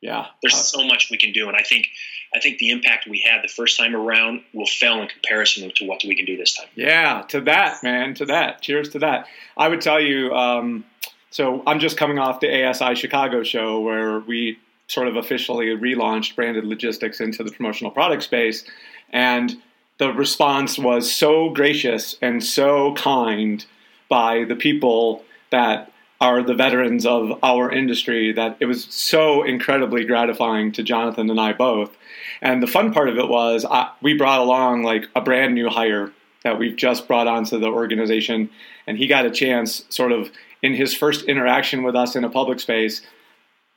Yeah, 0.00 0.26
there's 0.42 0.54
uh, 0.54 0.58
so 0.58 0.86
much 0.86 1.08
we 1.10 1.16
can 1.16 1.32
do, 1.32 1.48
and 1.48 1.56
I 1.56 1.62
think 1.62 1.88
I 2.34 2.40
think 2.40 2.58
the 2.58 2.70
impact 2.70 3.06
we 3.06 3.20
had 3.20 3.42
the 3.42 3.48
first 3.48 3.78
time 3.78 3.94
around 3.94 4.42
will 4.52 4.66
fail 4.66 5.00
in 5.00 5.08
comparison 5.08 5.70
to 5.74 5.84
what 5.84 6.02
we 6.04 6.14
can 6.14 6.26
do 6.26 6.36
this 6.36 6.54
time. 6.54 6.68
Yeah, 6.74 7.22
to 7.28 7.40
that, 7.42 7.82
man, 7.82 8.14
to 8.14 8.26
that. 8.26 8.62
Cheers 8.62 8.90
to 8.90 8.98
that. 9.00 9.26
I 9.56 9.68
would 9.68 9.80
tell 9.80 10.00
you. 10.00 10.32
Um, 10.32 10.84
so 11.30 11.62
I'm 11.66 11.80
just 11.80 11.96
coming 11.96 12.18
off 12.18 12.40
the 12.40 12.64
ASI 12.64 12.94
Chicago 12.94 13.42
show 13.42 13.80
where 13.80 14.20
we 14.20 14.58
sort 14.88 15.08
of 15.08 15.16
officially 15.16 15.66
relaunched 15.66 16.36
branded 16.36 16.64
logistics 16.64 17.20
into 17.20 17.42
the 17.42 17.50
promotional 17.50 17.90
product 17.90 18.22
space, 18.22 18.64
and 19.10 19.56
the 19.98 20.12
response 20.12 20.78
was 20.78 21.12
so 21.12 21.50
gracious 21.50 22.16
and 22.20 22.44
so 22.44 22.94
kind 22.94 23.64
by 24.08 24.44
the 24.44 24.56
people 24.56 25.24
that 25.50 25.92
are 26.20 26.42
the 26.42 26.54
veterans 26.54 27.04
of 27.04 27.38
our 27.42 27.70
industry 27.70 28.32
that 28.32 28.56
it 28.58 28.66
was 28.66 28.84
so 28.84 29.42
incredibly 29.42 30.04
gratifying 30.04 30.72
to 30.72 30.82
Jonathan 30.82 31.28
and 31.28 31.40
I 31.40 31.52
both. 31.52 31.96
And 32.40 32.62
the 32.62 32.66
fun 32.66 32.92
part 32.92 33.08
of 33.08 33.18
it 33.18 33.28
was 33.28 33.64
I, 33.64 33.90
we 34.00 34.14
brought 34.14 34.40
along 34.40 34.82
like 34.82 35.06
a 35.14 35.20
brand 35.20 35.54
new 35.54 35.68
hire 35.68 36.12
that 36.42 36.58
we've 36.58 36.76
just 36.76 37.08
brought 37.08 37.26
onto 37.26 37.58
the 37.58 37.66
organization, 37.66 38.48
and 38.86 38.96
he 38.96 39.06
got 39.06 39.26
a 39.26 39.30
chance, 39.30 39.84
sort 39.88 40.12
of 40.12 40.30
in 40.62 40.74
his 40.74 40.94
first 40.94 41.24
interaction 41.24 41.82
with 41.82 41.96
us 41.96 42.16
in 42.16 42.24
a 42.24 42.30
public 42.30 42.60
space, 42.60 43.02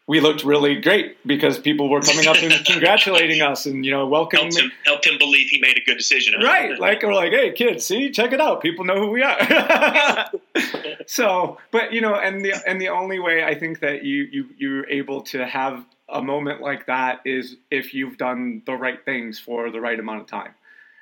we 0.09 0.19
looked 0.21 0.43
really 0.43 0.81
great 0.81 1.15
because 1.27 1.59
people 1.59 1.87
were 1.87 2.01
coming 2.01 2.25
up 2.25 2.35
and 2.41 2.51
congratulating 2.65 3.43
us 3.43 3.67
and 3.67 3.85
you 3.85 3.91
know 3.91 4.07
welcoming 4.07 4.51
helped 4.51 4.59
him, 4.59 4.71
helped 4.83 5.07
him 5.07 5.17
believe 5.19 5.47
he 5.49 5.61
made 5.61 5.77
a 5.77 5.83
good 5.85 5.99
decision. 5.99 6.41
Right 6.41 6.79
like 6.79 7.03
we're 7.03 7.13
like 7.13 7.31
hey 7.31 7.51
kids 7.53 7.85
see 7.85 8.09
check 8.09 8.33
it 8.33 8.41
out. 8.41 8.61
People 8.61 8.85
know 8.85 8.99
who 8.99 9.11
we 9.11 9.21
are. 9.23 10.29
So 11.05 11.57
but 11.71 11.93
you 11.93 12.01
know 12.01 12.15
and 12.15 12.43
the 12.43 12.53
and 12.67 12.79
the 12.79 12.89
only 12.89 13.17
way 13.17 13.43
i 13.43 13.55
think 13.55 13.79
that 13.79 14.03
you 14.03 14.27
you 14.31 14.45
you're 14.57 14.89
able 14.89 15.21
to 15.33 15.45
have 15.45 15.83
a 16.07 16.21
moment 16.21 16.61
like 16.61 16.85
that 16.85 17.21
is 17.25 17.55
if 17.71 17.93
you've 17.95 18.17
done 18.17 18.61
the 18.67 18.73
right 18.73 19.03
things 19.03 19.39
for 19.39 19.71
the 19.71 19.81
right 19.81 19.99
amount 19.99 20.21
of 20.21 20.27
time 20.27 20.53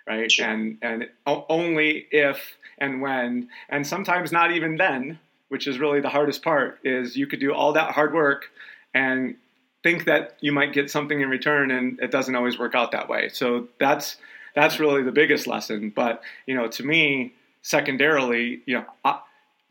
right? 0.08 0.32
Sure. 0.32 0.48
and 0.48 0.78
and 0.82 1.10
only 1.26 2.08
if 2.12 2.56
and 2.78 3.02
when 3.02 3.50
and 3.68 3.86
sometimes 3.86 4.32
not 4.32 4.52
even 4.52 4.78
then 4.78 5.20
which 5.50 5.68
is 5.68 5.78
really 5.78 6.00
the 6.00 6.10
hardest 6.10 6.42
part 6.42 6.80
is 6.86 7.18
you 7.18 7.28
could 7.28 7.42
do 7.42 7.54
all 7.54 7.74
that 7.74 7.92
hard 7.92 8.14
work 8.14 8.50
and 8.98 9.36
think 9.84 10.06
that 10.06 10.38
you 10.42 10.52
might 10.52 10.74
get 10.74 10.90
something 10.90 11.22
in 11.22 11.30
return 11.30 11.70
and 11.70 12.00
it 12.00 12.10
doesn't 12.10 12.36
always 12.36 12.58
work 12.58 12.74
out 12.74 12.92
that 12.92 13.08
way. 13.08 13.30
So 13.30 13.68
that's 13.80 14.18
that's 14.56 14.80
really 14.80 15.04
the 15.04 15.12
biggest 15.12 15.46
lesson. 15.46 15.94
But 15.96 16.24
you 16.48 16.56
know 16.56 16.68
to 16.68 16.84
me 16.84 17.34
secondarily 17.62 18.62
you 18.66 18.76
know 18.76 18.86
I, 19.06 19.20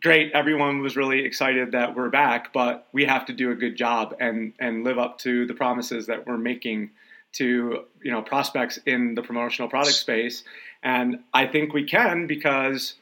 great 0.03 0.31
everyone 0.33 0.81
was 0.81 0.97
really 0.97 1.25
excited 1.25 1.73
that 1.73 1.97
we're 1.97 2.11
back 2.11 2.53
but 2.53 2.87
we 2.93 3.07
have 3.07 3.25
to 3.27 3.33
do 3.33 3.51
a 3.51 3.55
good 3.55 3.75
job 3.75 4.15
and 4.21 4.53
and 4.61 4.85
live 4.85 4.99
up 4.99 5.19
to 5.21 5.47
the 5.47 5.55
promises 5.55 6.07
that 6.07 6.27
we're 6.27 6.37
making 6.37 6.91
to 7.33 7.85
you 8.03 8.13
know 8.13 8.23
prospects 8.23 8.79
in 8.87 9.15
the 9.17 9.23
promotional 9.23 9.69
product 9.69 9.97
space. 9.97 10.45
And 10.83 11.19
i 11.35 11.47
think 11.47 11.73
we 11.73 11.85
can 11.85 12.27
because 12.29 12.95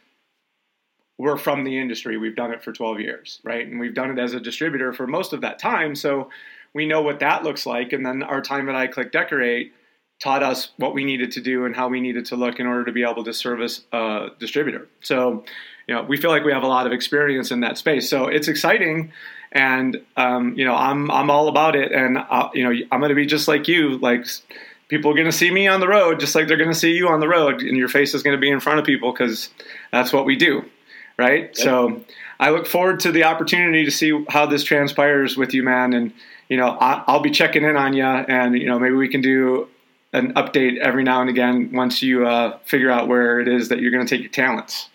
we're 1.18 1.36
from 1.36 1.64
the 1.64 1.78
industry. 1.78 2.16
We've 2.16 2.34
done 2.34 2.52
it 2.52 2.62
for 2.62 2.72
12 2.72 3.00
years, 3.00 3.40
right? 3.44 3.66
And 3.66 3.78
we've 3.78 3.94
done 3.94 4.10
it 4.10 4.20
as 4.20 4.34
a 4.34 4.40
distributor 4.40 4.92
for 4.92 5.06
most 5.06 5.32
of 5.32 5.42
that 5.42 5.58
time. 5.58 5.94
So 5.94 6.30
we 6.72 6.86
know 6.86 7.02
what 7.02 7.20
that 7.20 7.44
looks 7.44 7.66
like. 7.66 7.92
And 7.92 8.04
then 8.04 8.22
our 8.22 8.40
time 8.40 8.68
at 8.68 8.90
iClick 8.90 9.12
Decorate 9.12 9.72
taught 10.20 10.42
us 10.42 10.72
what 10.76 10.94
we 10.94 11.04
needed 11.04 11.32
to 11.32 11.40
do 11.40 11.64
and 11.64 11.74
how 11.74 11.88
we 11.88 12.00
needed 12.00 12.26
to 12.26 12.36
look 12.36 12.58
in 12.58 12.66
order 12.66 12.84
to 12.84 12.92
be 12.92 13.04
able 13.04 13.24
to 13.24 13.32
service 13.32 13.82
a 13.92 14.28
distributor. 14.38 14.88
So, 15.02 15.44
you 15.86 15.94
know, 15.94 16.02
we 16.02 16.16
feel 16.16 16.30
like 16.30 16.44
we 16.44 16.52
have 16.52 16.62
a 16.62 16.68
lot 16.68 16.86
of 16.86 16.92
experience 16.92 17.50
in 17.50 17.60
that 17.60 17.78
space. 17.78 18.08
So 18.08 18.26
it's 18.26 18.48
exciting. 18.48 19.12
And, 19.52 20.02
um, 20.16 20.54
you 20.54 20.64
know, 20.64 20.74
I'm, 20.74 21.10
I'm 21.10 21.30
all 21.30 21.48
about 21.48 21.76
it. 21.76 21.92
And, 21.92 22.18
uh, 22.18 22.48
you 22.54 22.64
know, 22.64 22.70
I'm 22.90 23.00
going 23.00 23.10
to 23.10 23.14
be 23.14 23.26
just 23.26 23.46
like 23.46 23.68
you, 23.68 23.98
like, 23.98 24.26
people 24.88 25.10
are 25.10 25.14
going 25.14 25.26
to 25.26 25.32
see 25.32 25.50
me 25.50 25.68
on 25.68 25.80
the 25.80 25.88
road 25.88 26.18
just 26.20 26.34
like 26.34 26.48
they're 26.48 26.56
going 26.56 26.72
to 26.72 26.78
see 26.78 26.92
you 26.92 27.08
on 27.08 27.20
the 27.20 27.28
road 27.28 27.62
and 27.62 27.76
your 27.76 27.88
face 27.88 28.14
is 28.14 28.22
going 28.22 28.36
to 28.36 28.40
be 28.40 28.50
in 28.50 28.60
front 28.60 28.78
of 28.78 28.84
people 28.84 29.12
because 29.12 29.48
that's 29.92 30.12
what 30.12 30.24
we 30.24 30.36
do 30.36 30.64
right? 31.16 31.44
Yep. 31.44 31.56
So 31.56 32.04
I 32.40 32.50
look 32.50 32.66
forward 32.66 33.00
to 33.00 33.12
the 33.12 33.24
opportunity 33.24 33.84
to 33.84 33.90
see 33.90 34.24
how 34.28 34.46
this 34.46 34.64
transpires 34.64 35.36
with 35.36 35.54
you, 35.54 35.62
man. 35.62 35.92
And 35.92 36.12
you 36.48 36.56
know, 36.56 36.76
I'll 36.80 37.20
be 37.20 37.30
checking 37.30 37.64
in 37.64 37.76
on 37.76 37.94
you, 37.94 38.04
and 38.04 38.56
you 38.58 38.66
know, 38.66 38.78
maybe 38.78 38.94
we 38.94 39.08
can 39.08 39.20
do 39.20 39.68
an 40.12 40.32
update 40.34 40.78
every 40.78 41.02
now 41.02 41.20
and 41.20 41.28
again 41.28 41.70
once 41.72 42.02
you 42.02 42.26
uh, 42.26 42.58
figure 42.64 42.90
out 42.90 43.08
where 43.08 43.40
it 43.40 43.48
is 43.48 43.68
that 43.68 43.80
you're 43.80 43.90
going 43.90 44.06
to 44.06 44.08
take 44.08 44.22
your 44.22 44.30
talents. 44.30 44.88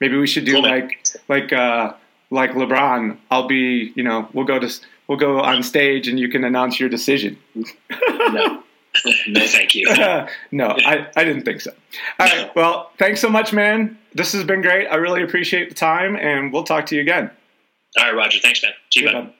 Maybe 0.00 0.16
we 0.16 0.26
should 0.26 0.44
do 0.44 0.54
cool. 0.54 0.62
like 0.62 1.04
like 1.28 1.52
uh, 1.52 1.94
like 2.30 2.52
LeBron. 2.52 3.16
I'll 3.30 3.46
be, 3.48 3.92
you 3.96 4.02
know, 4.02 4.28
we'll 4.32 4.44
go 4.44 4.58
to 4.58 4.70
we'll 5.06 5.18
go 5.18 5.40
on 5.40 5.62
stage 5.62 6.08
and 6.08 6.20
you 6.20 6.28
can 6.28 6.44
announce 6.44 6.78
your 6.78 6.88
decision. 6.88 7.38
no. 7.94 8.62
no, 9.28 9.46
thank 9.46 9.74
you. 9.74 9.86
no, 10.52 10.76
I, 10.84 11.06
I 11.16 11.24
didn't 11.24 11.44
think 11.44 11.60
so. 11.60 11.72
All 12.18 12.26
right. 12.26 12.50
Well, 12.56 12.90
thanks 12.98 13.20
so 13.20 13.28
much, 13.28 13.52
man. 13.52 13.98
This 14.14 14.32
has 14.32 14.42
been 14.42 14.62
great. 14.62 14.86
I 14.88 14.96
really 14.96 15.22
appreciate 15.22 15.68
the 15.68 15.74
time, 15.74 16.16
and 16.16 16.52
we'll 16.52 16.64
talk 16.64 16.86
to 16.86 16.96
you 16.96 17.02
again. 17.02 17.30
All 17.98 18.04
right, 18.04 18.14
Roger. 18.14 18.40
Thanks, 18.40 18.62
man. 18.62 18.72
See 18.92 19.00
you, 19.00 19.12
bud. 19.12 19.32